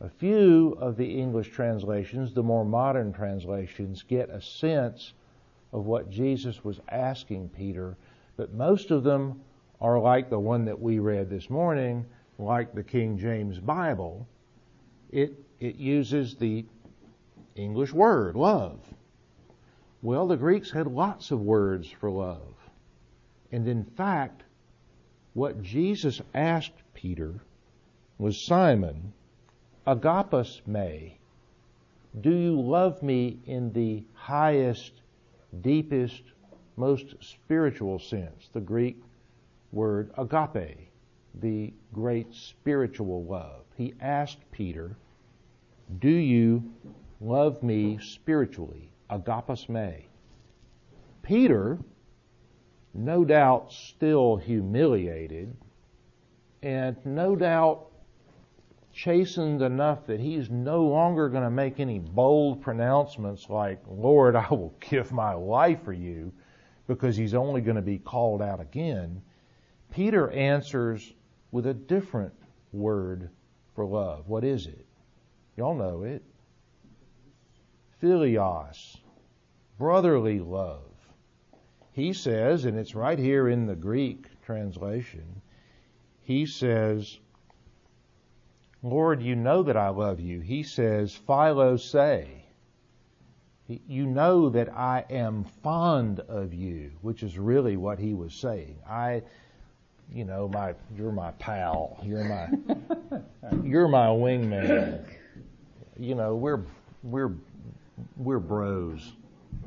A 0.00 0.08
few 0.08 0.76
of 0.78 0.96
the 0.96 1.18
English 1.18 1.50
translations, 1.50 2.34
the 2.34 2.42
more 2.42 2.64
modern 2.64 3.12
translations, 3.12 4.02
get 4.02 4.28
a 4.28 4.40
sense 4.40 5.14
of 5.76 5.84
what 5.84 6.08
Jesus 6.08 6.64
was 6.64 6.80
asking 6.88 7.50
Peter, 7.50 7.98
but 8.38 8.54
most 8.54 8.90
of 8.90 9.04
them 9.04 9.42
are 9.78 10.00
like 10.00 10.30
the 10.30 10.38
one 10.38 10.64
that 10.64 10.80
we 10.80 10.98
read 10.98 11.28
this 11.28 11.50
morning, 11.50 12.06
like 12.38 12.74
the 12.74 12.82
King 12.82 13.18
James 13.18 13.58
Bible. 13.58 14.26
It, 15.10 15.34
it 15.60 15.76
uses 15.76 16.34
the 16.34 16.64
English 17.54 17.92
word, 17.92 18.36
love. 18.36 18.80
Well, 20.00 20.26
the 20.26 20.38
Greeks 20.38 20.70
had 20.70 20.86
lots 20.86 21.30
of 21.30 21.42
words 21.42 21.90
for 21.90 22.10
love. 22.10 22.54
And 23.52 23.68
in 23.68 23.84
fact, 23.84 24.44
what 25.34 25.62
Jesus 25.62 26.22
asked 26.32 26.72
Peter 26.94 27.34
was 28.16 28.46
Simon, 28.46 29.12
agapos 29.86 30.62
me, 30.66 31.18
do 32.18 32.30
you 32.30 32.58
love 32.58 33.02
me 33.02 33.40
in 33.44 33.74
the 33.74 34.04
highest, 34.14 35.02
deepest, 35.60 36.22
most 36.76 37.14
spiritual 37.20 37.98
sense? 37.98 38.48
The 38.52 38.60
Greek 38.60 39.02
word 39.72 40.10
agape, 40.18 40.90
the 41.34 41.72
great 41.92 42.34
spiritual 42.34 43.24
love. 43.24 43.64
He 43.76 43.94
asked 44.00 44.38
Peter, 44.52 44.96
do 46.00 46.10
you 46.10 46.62
love 47.20 47.62
me 47.62 47.98
spiritually? 48.02 48.90
Agapos 49.10 49.68
me. 49.68 50.08
Peter, 51.22 51.78
no 52.94 53.24
doubt 53.24 53.72
still 53.72 54.36
humiliated, 54.36 55.56
and 56.62 56.96
no 57.04 57.36
doubt 57.36 57.85
chastened 58.96 59.60
enough 59.60 60.06
that 60.06 60.18
he's 60.18 60.48
no 60.48 60.86
longer 60.86 61.28
going 61.28 61.44
to 61.44 61.50
make 61.50 61.78
any 61.78 61.98
bold 61.98 62.62
pronouncements 62.62 63.50
like, 63.50 63.82
Lord, 63.86 64.34
I 64.34 64.48
will 64.48 64.74
give 64.80 65.12
my 65.12 65.34
life 65.34 65.84
for 65.84 65.92
you, 65.92 66.32
because 66.86 67.14
he's 67.14 67.34
only 67.34 67.60
going 67.60 67.76
to 67.76 67.82
be 67.82 67.98
called 67.98 68.40
out 68.40 68.58
again. 68.58 69.20
Peter 69.92 70.30
answers 70.30 71.12
with 71.50 71.66
a 71.66 71.74
different 71.74 72.32
word 72.72 73.28
for 73.74 73.84
love. 73.84 74.28
What 74.28 74.44
is 74.44 74.66
it? 74.66 74.86
Y'all 75.56 75.74
know 75.74 76.04
it. 76.04 76.22
Philios. 78.02 78.96
Brotherly 79.78 80.40
love. 80.40 80.80
He 81.92 82.14
says, 82.14 82.64
and 82.64 82.78
it's 82.78 82.94
right 82.94 83.18
here 83.18 83.48
in 83.48 83.66
the 83.66 83.76
Greek 83.76 84.26
translation, 84.46 85.42
he 86.22 86.46
says, 86.46 87.18
Lord, 88.90 89.20
you 89.20 89.34
know 89.34 89.64
that 89.64 89.76
I 89.76 89.88
love 89.88 90.20
you. 90.20 90.40
He 90.40 90.62
says, 90.62 91.12
Philo 91.12 91.76
say. 91.76 92.44
You 93.66 94.06
know 94.06 94.48
that 94.50 94.72
I 94.72 95.04
am 95.10 95.42
fond 95.64 96.20
of 96.20 96.54
you, 96.54 96.92
which 97.02 97.24
is 97.24 97.36
really 97.36 97.76
what 97.76 97.98
he 97.98 98.14
was 98.14 98.32
saying. 98.32 98.78
I, 98.88 99.22
you 100.12 100.24
know, 100.24 100.46
my, 100.46 100.74
you're 100.96 101.10
my 101.10 101.32
pal. 101.32 101.98
You're 102.04 102.22
my, 102.22 102.48
you're 103.64 103.88
my 103.88 104.06
wingman. 104.06 105.04
You 105.98 106.14
know, 106.14 106.36
we're, 106.36 106.62
we're, 107.02 107.32
we're 108.16 108.38
bros. 108.38 109.14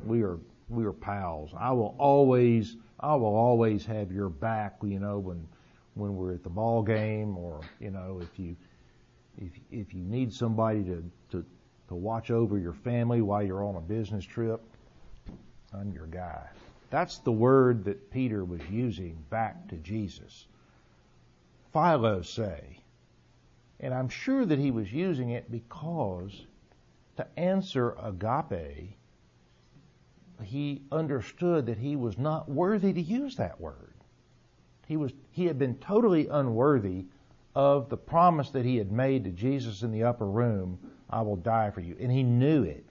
We 0.06 0.22
are, 0.22 0.38
we 0.70 0.86
are 0.86 0.94
pals. 0.94 1.50
I 1.58 1.72
will 1.72 1.94
always, 1.98 2.78
I 3.00 3.14
will 3.16 3.36
always 3.36 3.84
have 3.84 4.10
your 4.10 4.30
back, 4.30 4.76
you 4.82 4.98
know, 4.98 5.18
when, 5.18 5.46
when 5.92 6.16
we're 6.16 6.32
at 6.32 6.42
the 6.42 6.48
ball 6.48 6.82
game 6.82 7.36
or, 7.36 7.60
you 7.80 7.90
know, 7.90 8.18
if 8.22 8.38
you, 8.38 8.56
if, 9.40 9.52
if 9.70 9.94
you 9.94 10.02
need 10.02 10.32
somebody 10.32 10.84
to, 10.84 11.02
to, 11.30 11.44
to 11.88 11.94
watch 11.94 12.30
over 12.30 12.58
your 12.58 12.74
family 12.74 13.22
while 13.22 13.42
you're 13.42 13.64
on 13.64 13.76
a 13.76 13.80
business 13.80 14.24
trip, 14.24 14.60
I'm 15.72 15.92
your 15.92 16.06
guy. 16.06 16.46
That's 16.90 17.18
the 17.18 17.32
word 17.32 17.84
that 17.84 18.10
Peter 18.10 18.44
was 18.44 18.60
using 18.70 19.16
back 19.30 19.68
to 19.68 19.76
Jesus. 19.76 20.46
Philo 21.72 22.22
say. 22.22 22.78
And 23.78 23.94
I'm 23.94 24.08
sure 24.08 24.44
that 24.44 24.58
he 24.58 24.70
was 24.70 24.92
using 24.92 25.30
it 25.30 25.50
because 25.50 26.44
to 27.16 27.26
answer 27.38 27.96
agape, 28.02 28.96
he 30.42 30.82
understood 30.90 31.66
that 31.66 31.78
he 31.78 31.96
was 31.96 32.18
not 32.18 32.48
worthy 32.48 32.92
to 32.92 33.00
use 33.00 33.36
that 33.36 33.60
word. 33.60 33.94
He 34.86 34.96
was, 34.96 35.12
he 35.30 35.46
had 35.46 35.58
been 35.58 35.76
totally 35.76 36.26
unworthy 36.28 37.04
of 37.54 37.88
the 37.88 37.96
promise 37.96 38.50
that 38.50 38.64
he 38.64 38.76
had 38.76 38.92
made 38.92 39.24
to 39.24 39.30
Jesus 39.30 39.82
in 39.82 39.90
the 39.90 40.04
upper 40.04 40.26
room, 40.26 40.78
I 41.08 41.22
will 41.22 41.36
die 41.36 41.70
for 41.70 41.80
you. 41.80 41.96
And 41.98 42.10
he 42.10 42.22
knew 42.22 42.62
it. 42.62 42.86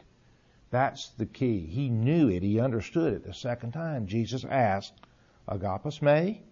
That's 0.72 1.10
the 1.10 1.26
key. 1.26 1.65
He 1.65 1.89
knew 1.89 2.30
it. 2.30 2.43
He 2.43 2.60
understood 2.60 3.13
it. 3.13 3.24
The 3.24 3.34
second 3.34 3.72
time 3.72 4.08
Jesus 4.08 4.45
asked, 4.45 4.93
Agapos 5.48 6.02
me? 6.02 6.43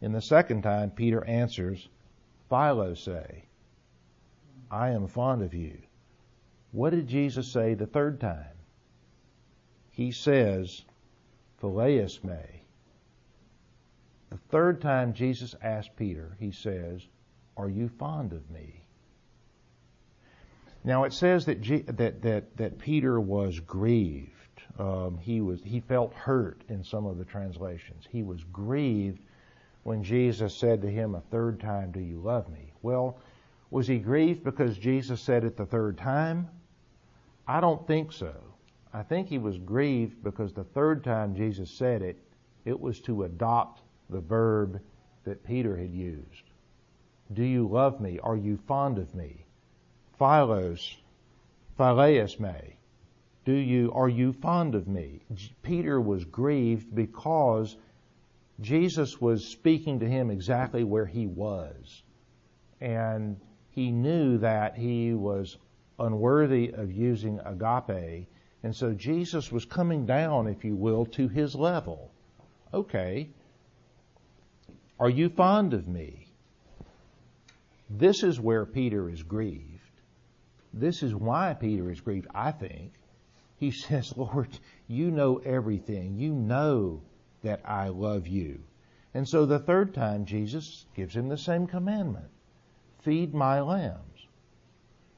In 0.00 0.12
the 0.12 0.20
second 0.20 0.62
time, 0.62 0.90
Peter 0.90 1.24
answers, 1.24 1.88
Philo 2.48 2.94
say, 2.94 3.44
I 4.70 4.90
am 4.90 5.06
fond 5.06 5.42
of 5.42 5.54
you. 5.54 5.78
What 6.70 6.90
did 6.90 7.06
Jesus 7.06 7.50
say 7.50 7.74
the 7.74 7.86
third 7.86 8.20
time? 8.20 8.56
He 9.90 10.10
says, 10.10 10.84
Phileus 11.60 12.24
me. 12.24 12.64
The 14.30 14.38
third 14.48 14.80
time 14.80 15.12
Jesus 15.12 15.54
asked 15.62 15.96
Peter, 15.96 16.36
he 16.40 16.50
says, 16.50 17.06
are 17.56 17.68
you 17.68 17.88
fond 17.88 18.32
of 18.32 18.50
me? 18.50 18.82
Now 20.84 21.04
it 21.04 21.12
says 21.12 21.46
that 21.46 21.62
that 21.96 22.22
that 22.22 22.56
that 22.56 22.78
Peter 22.78 23.20
was 23.20 23.60
grieved. 23.60 24.28
Um, 24.78 25.18
he 25.18 25.40
was 25.40 25.60
he 25.62 25.80
felt 25.80 26.12
hurt 26.14 26.62
in 26.68 26.82
some 26.82 27.06
of 27.06 27.18
the 27.18 27.24
translations. 27.24 28.06
He 28.10 28.22
was 28.22 28.42
grieved 28.44 29.20
when 29.84 30.02
Jesus 30.02 30.56
said 30.56 30.82
to 30.82 30.90
him 30.90 31.14
a 31.14 31.20
third 31.20 31.60
time, 31.60 31.92
"Do 31.92 32.00
you 32.00 32.18
love 32.18 32.48
me?" 32.48 32.72
Well, 32.82 33.18
was 33.70 33.86
he 33.86 33.98
grieved 33.98 34.44
because 34.44 34.76
Jesus 34.76 35.20
said 35.20 35.44
it 35.44 35.56
the 35.56 35.66
third 35.66 35.96
time? 35.98 36.48
I 37.46 37.60
don't 37.60 37.86
think 37.86 38.12
so. 38.12 38.34
I 38.92 39.02
think 39.02 39.28
he 39.28 39.38
was 39.38 39.58
grieved 39.58 40.22
because 40.22 40.52
the 40.52 40.64
third 40.64 41.02
time 41.02 41.34
Jesus 41.34 41.70
said 41.70 42.02
it, 42.02 42.18
it 42.64 42.78
was 42.78 43.00
to 43.02 43.24
adopt 43.24 43.80
the 44.10 44.20
verb 44.20 44.80
that 45.24 45.44
Peter 45.44 45.76
had 45.76 45.92
used. 45.94 46.42
Do 47.32 47.44
you 47.44 47.66
love 47.66 48.00
me? 48.00 48.18
Are 48.22 48.36
you 48.36 48.58
fond 48.68 48.98
of 48.98 49.14
me? 49.14 49.46
Philos, 50.18 50.96
Phileus 51.78 52.38
me. 52.38 52.76
Do 53.44 53.54
you, 53.54 53.92
are 53.92 54.08
you 54.08 54.32
fond 54.32 54.74
of 54.74 54.86
me? 54.86 55.22
Peter 55.62 56.00
was 56.00 56.24
grieved 56.24 56.94
because 56.94 57.76
Jesus 58.60 59.20
was 59.20 59.44
speaking 59.44 60.00
to 60.00 60.08
him 60.08 60.30
exactly 60.30 60.84
where 60.84 61.06
he 61.06 61.26
was. 61.26 62.02
And 62.80 63.40
he 63.70 63.90
knew 63.90 64.38
that 64.38 64.76
he 64.76 65.14
was 65.14 65.56
unworthy 65.98 66.70
of 66.70 66.92
using 66.92 67.40
agape. 67.44 68.28
And 68.62 68.74
so 68.76 68.92
Jesus 68.92 69.50
was 69.50 69.64
coming 69.64 70.06
down, 70.06 70.46
if 70.46 70.64
you 70.64 70.76
will, 70.76 71.06
to 71.06 71.28
his 71.28 71.54
level. 71.54 72.10
Okay. 72.72 73.30
Are 75.00 75.10
you 75.10 75.28
fond 75.30 75.74
of 75.74 75.88
me? 75.88 76.31
This 77.94 78.22
is 78.22 78.40
where 78.40 78.64
Peter 78.64 79.10
is 79.10 79.22
grieved. 79.22 80.00
This 80.72 81.02
is 81.02 81.14
why 81.14 81.52
Peter 81.52 81.90
is 81.90 82.00
grieved, 82.00 82.26
I 82.34 82.50
think. 82.50 82.94
He 83.56 83.70
says, 83.84 84.16
Lord, 84.16 84.48
you 84.88 85.10
know 85.10 85.36
everything. 85.44 86.16
You 86.16 86.32
know 86.32 87.02
that 87.42 87.60
I 87.66 87.88
love 87.88 88.26
you. 88.26 88.60
And 89.12 89.28
so 89.28 89.44
the 89.44 89.58
third 89.58 89.92
time, 89.92 90.24
Jesus 90.24 90.86
gives 90.96 91.14
him 91.14 91.28
the 91.28 91.36
same 91.36 91.66
commandment 91.66 92.28
feed 93.00 93.34
my 93.34 93.60
lambs, 93.60 94.28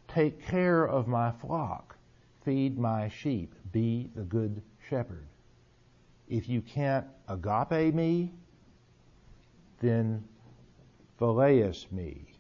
take 0.09 0.43
care 0.43 0.89
of 0.89 1.07
my 1.07 1.31
flock, 1.31 1.97
feed 2.43 2.79
my 2.79 3.09
sheep, 3.09 3.55
be 3.73 4.11
the 4.17 4.23
good 4.23 4.63
shepherd. 4.89 5.27
If 6.29 6.49
you 6.49 6.63
can't 6.63 7.07
agape 7.29 7.95
me, 7.95 8.33
then 9.81 10.25
phileus 11.19 11.93
me. 11.93 12.34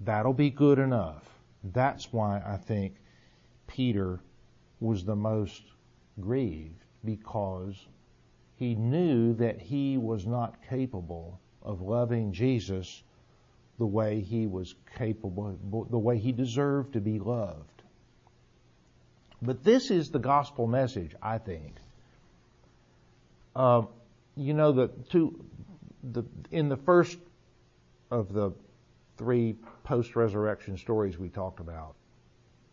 That'll 0.00 0.32
be 0.32 0.50
good 0.50 0.78
enough. 0.78 1.24
That's 1.64 2.12
why 2.12 2.42
I 2.46 2.56
think 2.56 2.94
Peter 3.66 4.20
was 4.80 5.04
the 5.04 5.16
most 5.16 5.62
grieved 6.20 6.84
because 7.04 7.86
he 8.56 8.74
knew 8.74 9.34
that 9.34 9.60
he 9.60 9.98
was 9.98 10.26
not 10.26 10.56
capable 10.68 11.40
of 11.62 11.80
loving 11.80 12.32
Jesus 12.32 13.02
the 13.78 13.86
way 13.86 14.20
he 14.20 14.46
was 14.46 14.74
capable, 14.96 15.56
the 15.90 15.98
way 15.98 16.18
he 16.18 16.32
deserved 16.32 16.92
to 16.94 17.00
be 17.00 17.18
loved. 17.18 17.82
But 19.40 19.62
this 19.62 19.90
is 19.90 20.10
the 20.10 20.18
gospel 20.18 20.66
message, 20.66 21.14
I 21.22 21.38
think. 21.38 21.74
Uh, 23.54 23.82
you 24.36 24.54
know, 24.54 24.72
the 24.72 24.88
two, 25.10 25.44
the 26.02 26.24
in 26.50 26.68
the 26.68 26.76
first 26.76 27.18
of 28.10 28.32
the 28.32 28.52
three 29.18 29.56
post-resurrection 29.84 30.78
stories 30.78 31.18
we 31.18 31.28
talked 31.28 31.60
about, 31.60 31.94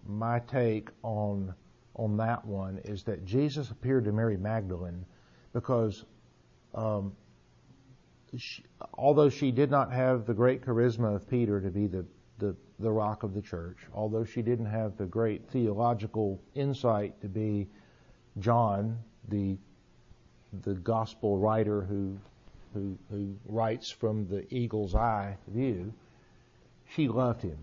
my 0.08 0.40
take 0.40 0.90
on 1.04 1.54
on 1.96 2.18
that 2.18 2.46
one 2.46 2.80
is 2.84 3.04
that 3.04 3.26
Jesus 3.26 3.72
appeared 3.72 4.04
to 4.04 4.12
Mary 4.12 4.38
Magdalene 4.38 5.06
because 5.54 6.04
um, 6.74 7.14
she, 8.38 8.64
although 8.98 9.30
she 9.30 9.50
did 9.52 9.72
not 9.72 9.94
have 9.94 10.26
the 10.26 10.34
great 10.34 10.62
charisma 10.62 11.16
of 11.16 11.30
Peter 11.30 11.62
to 11.62 11.70
be 11.70 11.88
the 11.88 12.06
the, 12.38 12.54
the 12.80 12.92
rock 12.92 13.24
of 13.24 13.34
the 13.34 13.42
church, 13.42 13.78
although 13.94 14.26
she 14.26 14.42
didn't 14.42 14.66
have 14.66 14.98
the 14.98 15.06
great 15.06 15.50
theological 15.50 16.42
insight 16.54 17.20
to 17.22 17.30
be 17.30 17.68
John, 18.40 19.00
the 19.30 19.58
the 20.64 20.74
gospel 20.74 21.38
writer 21.38 21.82
who 21.82 22.18
who, 22.74 22.98
who 23.10 23.34
writes 23.48 23.90
from 23.90 24.28
the 24.28 24.46
eagle's 24.54 24.96
eye 24.96 25.38
view, 25.48 25.94
she 26.96 27.08
loved 27.08 27.42
him. 27.42 27.58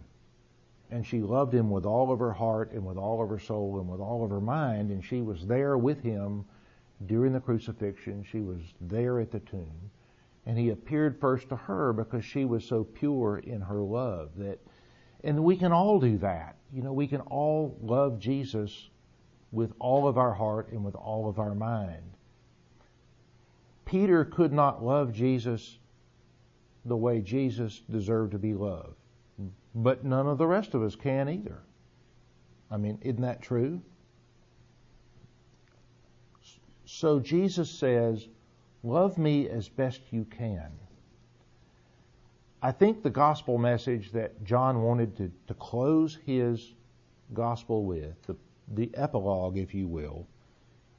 And 0.90 1.06
she 1.06 1.22
loved 1.22 1.54
him 1.54 1.70
with 1.70 1.86
all 1.86 2.12
of 2.12 2.18
her 2.18 2.32
heart 2.32 2.72
and 2.72 2.84
with 2.84 2.98
all 2.98 3.22
of 3.22 3.30
her 3.30 3.38
soul 3.38 3.80
and 3.80 3.88
with 3.88 4.00
all 4.00 4.22
of 4.22 4.30
her 4.30 4.42
mind, 4.42 4.90
and 4.90 5.02
she 5.02 5.22
was 5.22 5.46
there 5.46 5.78
with 5.78 6.02
him 6.02 6.44
during 7.06 7.32
the 7.32 7.40
crucifixion. 7.40 8.24
She 8.30 8.40
was 8.40 8.60
there 8.80 9.18
at 9.20 9.30
the 9.30 9.40
tomb. 9.40 9.90
And 10.44 10.58
he 10.58 10.68
appeared 10.68 11.18
first 11.18 11.48
to 11.48 11.56
her 11.56 11.92
because 11.94 12.24
she 12.24 12.44
was 12.44 12.64
so 12.64 12.84
pure 12.84 13.38
in 13.38 13.60
her 13.62 13.80
love 13.80 14.30
that, 14.36 14.58
and 15.24 15.42
we 15.42 15.56
can 15.56 15.72
all 15.72 15.98
do 15.98 16.18
that. 16.18 16.56
You 16.72 16.82
know, 16.82 16.92
we 16.92 17.06
can 17.06 17.20
all 17.22 17.78
love 17.80 18.18
Jesus 18.18 18.90
with 19.50 19.72
all 19.78 20.06
of 20.06 20.18
our 20.18 20.34
heart 20.34 20.72
and 20.72 20.84
with 20.84 20.94
all 20.94 21.28
of 21.28 21.38
our 21.38 21.54
mind. 21.54 22.02
Peter 23.86 24.24
could 24.24 24.52
not 24.52 24.84
love 24.84 25.12
Jesus 25.12 25.78
the 26.84 26.96
way 26.96 27.20
Jesus 27.20 27.82
deserved 27.90 28.32
to 28.32 28.38
be 28.38 28.54
loved. 28.54 28.96
But 29.74 30.04
none 30.04 30.26
of 30.26 30.38
the 30.38 30.46
rest 30.46 30.74
of 30.74 30.82
us 30.82 30.94
can 30.94 31.28
either. 31.28 31.58
I 32.70 32.76
mean, 32.76 32.98
isn't 33.02 33.22
that 33.22 33.42
true? 33.42 33.82
So 36.84 37.20
Jesus 37.20 37.70
says, 37.70 38.28
Love 38.82 39.16
me 39.16 39.48
as 39.48 39.68
best 39.68 40.00
you 40.10 40.24
can. 40.24 40.70
I 42.60 42.72
think 42.72 43.02
the 43.02 43.10
gospel 43.10 43.58
message 43.58 44.12
that 44.12 44.44
John 44.44 44.82
wanted 44.82 45.16
to, 45.16 45.32
to 45.48 45.54
close 45.54 46.18
his 46.26 46.74
gospel 47.32 47.84
with, 47.84 48.20
the, 48.26 48.36
the 48.74 48.90
epilogue, 48.94 49.56
if 49.56 49.74
you 49.74 49.86
will, 49.86 50.26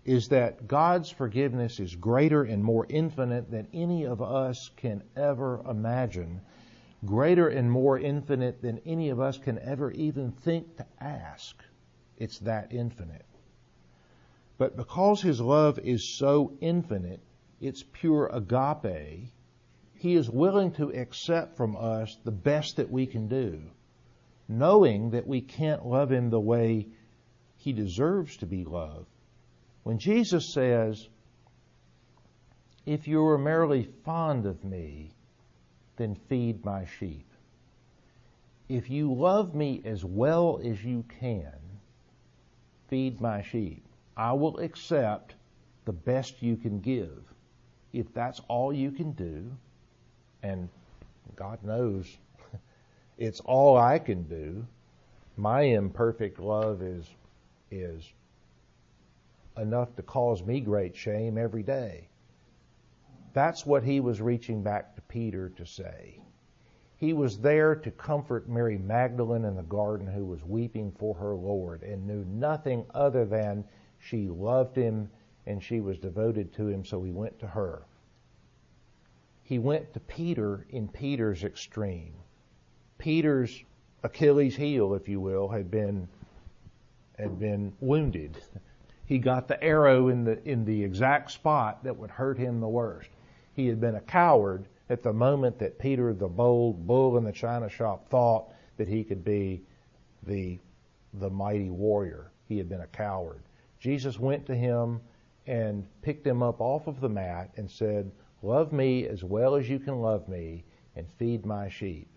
is 0.06 0.28
that 0.30 0.67
God's 0.67 1.10
forgiveness 1.10 1.80
is 1.80 1.96
greater 1.96 2.43
and 2.43 2.63
more 2.63 2.86
infinite 2.89 3.50
than 3.50 3.67
any 3.74 4.06
of 4.06 4.22
us 4.22 4.72
can 4.76 5.02
ever 5.15 5.62
imagine, 5.69 6.41
greater 7.05 7.47
and 7.47 7.69
more 7.69 7.99
infinite 7.99 8.61
than 8.61 8.79
any 8.85 9.09
of 9.09 9.19
us 9.19 9.37
can 9.37 9.59
ever 9.59 9.91
even 9.91 10.31
think 10.31 10.77
to 10.77 10.85
ask. 10.99 11.55
It's 12.17 12.39
that 12.39 12.71
infinite. 12.71 13.25
But 14.57 14.77
because 14.77 15.21
His 15.21 15.41
love 15.41 15.79
is 15.79 16.17
so 16.17 16.53
infinite, 16.61 17.19
it's 17.59 17.83
pure 17.91 18.29
agape, 18.31 19.31
He 19.95 20.15
is 20.15 20.29
willing 20.29 20.71
to 20.73 20.93
accept 20.93 21.57
from 21.57 21.75
us 21.75 22.17
the 22.23 22.31
best 22.31 22.77
that 22.77 22.91
we 22.91 23.05
can 23.05 23.27
do, 23.27 23.61
knowing 24.47 25.11
that 25.11 25.27
we 25.27 25.41
can't 25.41 25.85
love 25.85 26.11
Him 26.11 26.29
the 26.29 26.39
way 26.39 26.87
He 27.57 27.73
deserves 27.73 28.37
to 28.37 28.45
be 28.45 28.63
loved. 28.63 29.07
When 29.83 29.97
Jesus 29.97 30.53
says, 30.53 31.09
If 32.85 33.07
you 33.07 33.21
were 33.21 33.37
merely 33.37 33.83
fond 34.05 34.45
of 34.45 34.63
me, 34.63 35.13
then 35.97 36.15
feed 36.27 36.63
my 36.65 36.86
sheep. 36.86 37.25
If 38.69 38.89
you 38.89 39.13
love 39.13 39.53
me 39.53 39.82
as 39.86 40.03
well 40.03 40.60
as 40.63 40.84
you 40.84 41.03
can, 41.19 41.53
feed 42.88 43.19
my 43.21 43.41
sheep. 43.41 43.84
I 44.15 44.34
will 44.34 44.60
accept 44.60 45.36
the 45.86 45.91
best 45.91 46.41
you 46.41 46.56
can 46.56 46.79
give 46.79 47.34
if 47.93 48.12
that's 48.13 48.41
all 48.47 48.73
you 48.73 48.91
can 48.91 49.12
do, 49.12 49.51
and 50.41 50.67
God 51.36 51.63
knows 51.63 52.17
it's 53.17 53.39
all 53.41 53.77
I 53.77 53.99
can 53.99 54.23
do, 54.23 54.65
my 55.38 55.62
imperfect 55.62 56.39
love 56.39 56.82
is 56.82 57.06
is 57.71 58.12
enough 59.58 59.95
to 59.95 60.01
cause 60.03 60.43
me 60.43 60.60
great 60.60 60.95
shame 60.95 61.38
every 61.38 61.63
day. 61.63 62.08
That's 63.34 63.65
what 63.65 63.84
he 63.84 64.00
was 64.00 64.22
reaching 64.22 64.62
back 64.62 64.96
to 64.96 65.02
Peter 65.02 65.50
to 65.50 65.65
say. 65.65 66.22
He 66.98 67.13
was 67.13 67.39
there 67.39 67.76
to 67.76 67.91
comfort 67.91 68.48
Mary 68.48 68.78
Magdalene 68.78 69.43
in 69.43 69.56
the 69.56 69.63
garden 69.63 70.08
who 70.08 70.24
was 70.24 70.46
weeping 70.46 70.91
for 70.91 71.15
her 71.15 71.36
Lord 71.36 71.82
and 71.82 72.08
knew 72.08 72.24
nothing 72.26 72.86
other 72.93 73.26
than 73.26 73.65
she 73.98 74.30
loved 74.30 74.76
him 74.76 75.10
and 75.46 75.62
she 75.62 75.82
was 75.82 75.98
devoted 75.98 76.54
to 76.54 76.67
him, 76.67 76.86
so 76.86 77.04
he 77.04 77.12
went 77.12 77.39
to 77.39 77.48
her. 77.48 77.84
He 79.41 79.60
went 79.60 79.93
to 79.93 80.00
Peter 80.00 80.65
in 80.69 80.88
Peter's 80.88 81.43
extreme. 81.43 82.13
Peter's 82.98 83.63
Achilles 84.04 84.56
heel, 84.56 84.93
if 84.93 85.10
you 85.10 85.19
will, 85.19 85.50
had 85.50 85.69
been 85.69 86.08
had 87.17 87.39
been 87.39 87.74
wounded. 87.80 88.38
He 89.06 89.19
got 89.19 89.50
the 89.50 89.62
arrow 89.62 90.08
in 90.08 90.24
the 90.24 90.41
in 90.50 90.63
the 90.63 90.82
exact 90.82 91.32
spot 91.32 91.84
that 91.84 91.98
would 91.98 92.10
hurt 92.10 92.38
him 92.38 92.62
the 92.62 92.69
worst. 92.69 93.10
He 93.53 93.67
had 93.67 93.79
been 93.79 93.95
a 93.95 94.01
coward 94.01 94.67
at 94.89 95.03
the 95.03 95.13
moment 95.13 95.59
that 95.59 95.79
Peter, 95.79 96.13
the 96.13 96.27
bold 96.27 96.85
bull 96.85 97.17
in 97.17 97.23
the 97.23 97.31
china 97.31 97.69
shop, 97.69 98.09
thought 98.09 98.51
that 98.77 98.87
he 98.87 99.03
could 99.03 99.23
be 99.23 99.63
the 100.23 100.59
the 101.13 101.29
mighty 101.29 101.69
warrior. 101.69 102.31
He 102.47 102.57
had 102.57 102.67
been 102.67 102.81
a 102.81 102.87
coward. 102.87 103.43
Jesus 103.79 104.19
went 104.19 104.45
to 104.47 104.55
him 104.55 105.01
and 105.45 105.85
picked 106.01 106.25
him 106.25 106.41
up 106.41 106.59
off 106.59 106.87
of 106.87 106.99
the 106.99 107.09
mat 107.09 107.51
and 107.57 107.69
said, 107.69 108.11
Love 108.41 108.73
me 108.73 109.07
as 109.07 109.23
well 109.23 109.55
as 109.55 109.69
you 109.69 109.79
can 109.79 110.01
love 110.01 110.27
me 110.27 110.63
and 110.95 111.07
feed 111.17 111.45
my 111.45 111.69
sheep. 111.69 112.07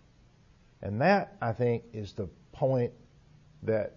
And 0.83 1.01
that, 1.01 1.37
I 1.41 1.53
think, 1.53 1.85
is 1.93 2.13
the 2.13 2.29
point 2.53 2.93
that 3.63 3.95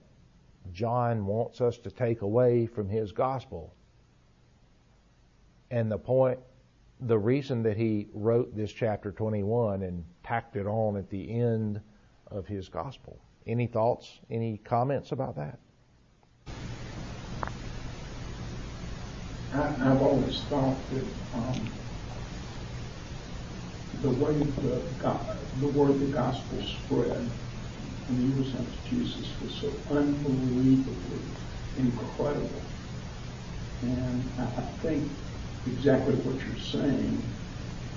John 0.71 1.25
wants 1.25 1.61
us 1.61 1.77
to 1.79 1.91
take 1.91 2.21
away 2.21 2.65
from 2.67 2.89
his 2.89 3.11
gospel. 3.11 3.73
And 5.71 5.91
the 5.91 5.97
point, 5.97 6.39
the 7.01 7.17
reason 7.17 7.63
that 7.63 7.77
he 7.77 8.07
wrote 8.13 8.55
this 8.55 8.71
chapter 8.71 9.11
21 9.11 9.83
and 9.83 10.03
tacked 10.23 10.55
it 10.55 10.67
on 10.67 10.97
at 10.97 11.09
the 11.09 11.31
end 11.31 11.79
of 12.29 12.45
his 12.45 12.67
gospel. 12.67 13.17
Any 13.47 13.67
thoughts, 13.67 14.19
any 14.29 14.57
comments 14.57 15.11
about 15.11 15.35
that? 15.37 15.57
I, 19.53 19.57
have 19.57 20.01
always 20.01 20.41
thought 20.41 20.77
that 20.93 21.05
um, 21.33 21.69
the 24.01 24.09
way 24.09 24.33
the, 24.33 24.81
the 25.59 25.67
word 25.67 25.89
of 25.89 25.99
the 25.99 26.07
gospel 26.07 26.61
spread 26.61 27.27
when 28.07 28.31
he 28.31 28.39
was 28.39 28.51
sent 28.51 28.67
to 28.67 28.89
Jesus 28.89 29.27
was 29.41 29.53
so 29.55 29.71
unbelievably 29.95 31.19
incredible. 31.77 32.61
And 33.81 34.23
I 34.37 34.61
think 34.81 35.09
exactly 35.65 36.15
what 36.15 36.39
you're 36.45 36.57
saying 36.71 37.23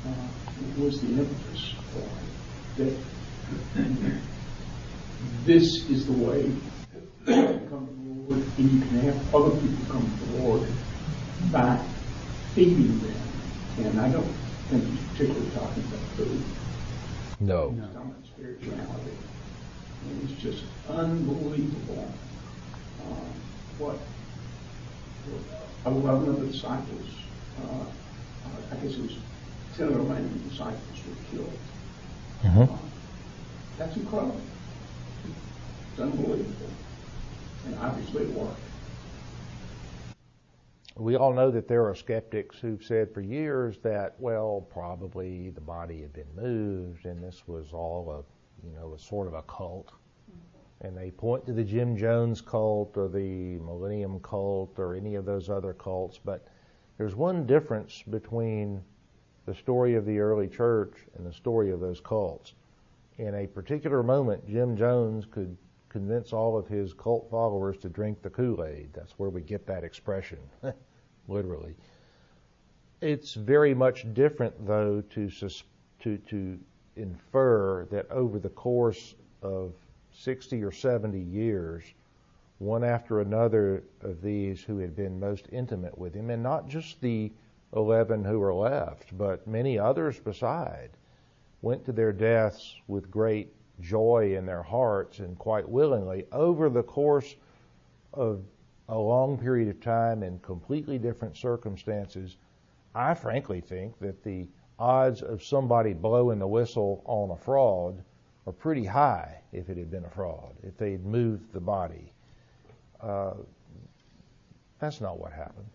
uh, 0.07 0.29
was 0.77 1.01
the 1.03 1.09
impetus 1.09 1.75
for 1.93 2.19
it. 2.19 2.33
That 2.79 3.13
this 5.45 5.63
is 5.63 6.07
the 6.07 6.13
way 6.13 6.43
to 7.27 7.61
come 7.69 7.87
to 7.87 7.95
the 7.95 8.35
Lord, 8.35 8.59
and 8.59 8.71
you 8.71 8.81
can 8.81 8.99
have 9.01 9.35
other 9.35 9.61
people 9.61 9.85
come 9.93 10.19
to 10.19 10.25
the 10.25 10.33
Lord 10.33 10.69
by 11.51 11.87
feeding 12.55 13.01
them. 13.01 13.43
And 13.79 14.01
I 14.01 14.09
don't 14.09 14.37
think 14.69 14.85
he's 14.85 15.11
particularly 15.11 15.51
talking 15.51 15.85
about 15.85 16.17
food. 16.17 16.57
No. 17.41 17.71
He's 17.71 17.95
talking 17.95 18.11
about 18.11 18.27
spirituality. 18.27 19.19
And 20.05 20.29
it's 20.29 20.43
just 20.43 20.65
unbelievable 20.89 22.19
uh, 23.01 23.33
what, 23.79 23.99
what 25.25 25.43
11 25.87 26.29
of 26.29 26.41
the 26.41 26.47
disciples, 26.47 27.22
uh, 27.59 27.85
I 28.71 28.77
guess 28.77 28.95
it 28.95 29.03
was 29.03 29.17
10 29.77 29.89
of 29.89 30.09
the 30.09 30.49
disciples 30.49 30.81
were 31.09 31.37
killed. 31.37 31.59
Mm-hmm. 32.43 32.63
Uh, 32.63 32.79
that's 33.79 33.97
incredible. 33.97 34.41
It's 35.93 36.01
unbelievable. 36.01 36.71
And 37.67 37.79
obviously 37.79 38.25
it 38.25 38.31
worked. 38.31 38.61
We 40.97 41.17
all 41.17 41.33
know 41.33 41.51
that 41.51 41.69
there 41.69 41.89
are 41.89 41.95
skeptics 41.95 42.59
who've 42.59 42.83
said 42.83 43.15
for 43.15 43.23
years 43.23 43.79
that, 43.83 44.15
well, 44.19 44.67
probably 44.71 45.51
the 45.51 45.61
body 45.61 46.03
had 46.03 46.13
been 46.13 46.27
moved 46.37 47.07
and 47.07 47.23
this 47.23 47.43
was 47.47 47.73
all 47.73 48.11
a, 48.11 48.67
you 48.67 48.75
know, 48.75 48.93
a 48.95 48.99
sort 48.99 49.27
of 49.27 49.35
a 49.35 49.43
cult. 49.43 49.93
And 50.83 50.97
they 50.97 51.11
point 51.13 51.47
to 51.47 51.53
the 51.53 51.65
Jim 51.65 51.97
Jones 51.97 52.41
cult 52.41 52.97
or 52.97 53.09
the 53.09 53.59
Millennium 53.59 54.21
cult 54.21 54.79
or 54.79 54.95
any 54.95 55.15
of 55.15 55.25
those 55.25 55.49
other 55.49 55.73
cults. 55.73 56.19
But 56.23 56.47
there's 56.99 57.15
one 57.15 57.47
difference 57.47 58.03
between 58.03 58.83
the 59.47 59.55
story 59.55 59.95
of 59.95 60.07
the 60.07 60.21
early 60.21 60.49
church 60.49 60.95
and 61.17 61.27
the 61.27 61.33
story 61.33 61.71
of 61.71 61.81
those 61.81 62.01
cults. 62.01 62.55
In 63.19 63.35
a 63.35 63.47
particular 63.47 64.03
moment, 64.03 64.47
Jim 64.49 64.77
Jones 64.77 65.27
could 65.31 65.57
convince 65.89 66.33
all 66.33 66.57
of 66.57 66.67
his 66.67 66.95
cult 66.95 67.29
followers 67.31 67.77
to 67.79 67.89
drink 67.89 68.23
the 68.23 68.31
Kool-Aid. 68.31 68.91
That's 68.95 69.13
where 69.19 69.31
we 69.31 69.43
get 69.43 69.67
that 69.67 69.85
expression, 69.85 70.39
literally. 71.29 71.75
It's 73.01 73.35
very 73.35 73.75
much 73.75 74.07
different, 74.15 74.67
though, 74.67 75.03
to 75.11 75.29
to 76.01 76.19
to 76.19 76.59
infer 76.97 77.87
that 77.91 78.11
over 78.11 78.39
the 78.39 78.49
course 78.51 79.15
of 79.43 79.73
60 80.13 80.63
or 80.63 80.71
70 80.71 81.19
years, 81.19 81.83
one 82.63 82.85
after 82.85 83.21
another 83.21 83.83
of 84.03 84.23
these 84.23 84.63
who 84.63 84.79
had 84.79 84.95
been 84.95 85.19
most 85.19 85.49
intimate 85.51 85.99
with 85.99 86.15
him, 86.15 86.31
and 86.31 86.43
not 86.43 86.69
just 86.69 87.01
the 87.01 87.33
11 87.75 88.25
who 88.25 88.39
were 88.39 88.55
left, 88.55 89.17
but 89.19 89.47
many 89.49 89.77
others 89.77 90.21
beside, 90.21 90.91
went 91.61 91.85
to 91.85 91.91
their 91.93 92.13
deaths 92.13 92.81
with 92.87 93.11
great 93.11 93.53
joy 93.81 94.37
in 94.37 94.47
their 94.47 94.63
hearts 94.63 95.19
and 95.19 95.37
quite 95.39 95.69
willingly 95.69 96.25
over 96.31 96.69
the 96.69 96.85
course 96.85 97.35
of 98.15 98.45
a 98.89 98.97
long 98.97 99.37
period 99.37 99.69
of 99.69 99.81
time 99.81 100.23
in 100.23 100.39
completely 100.39 100.99
different 100.99 101.37
circumstances. 101.37 102.37
I 102.95 103.15
frankly 103.15 103.61
think 103.61 103.99
that 103.99 104.23
the 104.23 104.47
odds 104.79 105.23
of 105.23 105.43
somebody 105.43 105.95
blowing 105.95 106.39
the 106.39 106.47
whistle 106.47 107.03
on 107.07 107.31
a 107.31 107.37
fraud 107.37 108.05
are 108.47 108.53
pretty 108.53 108.85
high 108.85 109.41
if 109.53 109.69
it 109.69 109.77
had 109.77 109.91
been 109.91 110.05
a 110.05 110.11
fraud, 110.11 110.55
if 110.63 110.77
they'd 110.77 111.05
moved 111.05 111.53
the 111.53 111.61
body. 111.61 112.13
Uh, 113.03 113.35
that's 114.79 115.01
not 115.01 115.19
what 115.19 115.33
happened. 115.33 115.71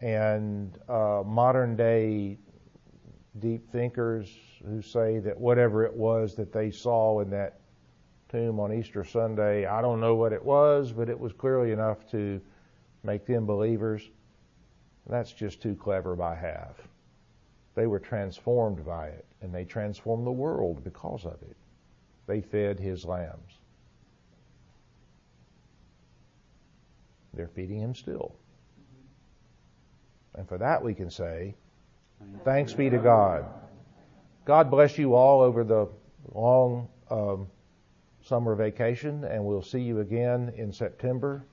And 0.00 0.78
uh, 0.88 1.22
modern 1.24 1.76
day 1.76 2.38
deep 3.40 3.70
thinkers 3.70 4.28
who 4.66 4.80
say 4.80 5.18
that 5.18 5.38
whatever 5.38 5.84
it 5.84 5.94
was 5.94 6.34
that 6.36 6.52
they 6.52 6.70
saw 6.70 7.20
in 7.20 7.30
that 7.30 7.60
tomb 8.28 8.60
on 8.60 8.72
Easter 8.72 9.04
Sunday, 9.04 9.66
I 9.66 9.82
don't 9.82 10.00
know 10.00 10.14
what 10.14 10.32
it 10.32 10.44
was, 10.44 10.92
but 10.92 11.08
it 11.08 11.18
was 11.18 11.32
clearly 11.32 11.72
enough 11.72 12.08
to 12.10 12.40
make 13.02 13.26
them 13.26 13.46
believers. 13.46 14.10
That's 15.08 15.32
just 15.32 15.60
too 15.60 15.74
clever 15.74 16.16
by 16.16 16.34
half. 16.34 16.76
They 17.74 17.86
were 17.86 17.98
transformed 17.98 18.84
by 18.84 19.08
it, 19.08 19.26
and 19.42 19.54
they 19.54 19.64
transformed 19.64 20.26
the 20.26 20.32
world 20.32 20.82
because 20.84 21.24
of 21.24 21.42
it. 21.42 21.56
They 22.26 22.40
fed 22.40 22.78
his 22.78 23.04
lambs. 23.04 23.58
They're 27.36 27.48
feeding 27.48 27.80
him 27.80 27.94
still. 27.94 28.34
And 30.34 30.48
for 30.48 30.58
that 30.58 30.82
we 30.82 30.94
can 30.94 31.10
say, 31.10 31.54
thanks 32.44 32.72
be 32.72 32.90
to 32.90 32.98
God. 32.98 33.44
God 34.44 34.70
bless 34.70 34.98
you 34.98 35.14
all 35.14 35.40
over 35.40 35.64
the 35.64 35.88
long 36.32 36.88
um, 37.10 37.46
summer 38.22 38.54
vacation, 38.54 39.24
and 39.24 39.44
we'll 39.44 39.62
see 39.62 39.80
you 39.80 40.00
again 40.00 40.52
in 40.56 40.72
September. 40.72 41.44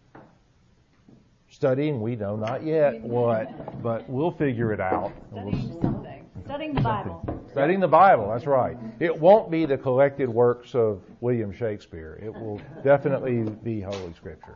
Studying, 1.50 2.02
we 2.02 2.16
know 2.16 2.36
not 2.36 2.64
yet 2.64 3.02
what, 3.02 3.82
but 3.84 4.10
we'll 4.10 4.32
figure 4.32 4.72
it 4.72 4.80
out. 4.80 5.12
Studying 5.32 5.82
something. 5.82 6.30
Studying 6.46 6.74
the 6.74 6.82
Bible. 6.82 7.44
Studying 7.52 7.80
the 7.82 7.88
Bible, 7.88 8.30
that's 8.30 8.46
right. 8.46 8.78
It 9.00 9.18
won't 9.18 9.52
be 9.52 9.66
the 9.66 9.78
collected 9.78 10.30
works 10.30 10.74
of 10.76 11.02
William 11.20 11.52
Shakespeare. 11.52 12.18
It 12.22 12.34
will 12.34 12.62
definitely 12.84 13.44
be 13.64 13.82
Holy 13.82 14.14
Scripture. 14.14 14.56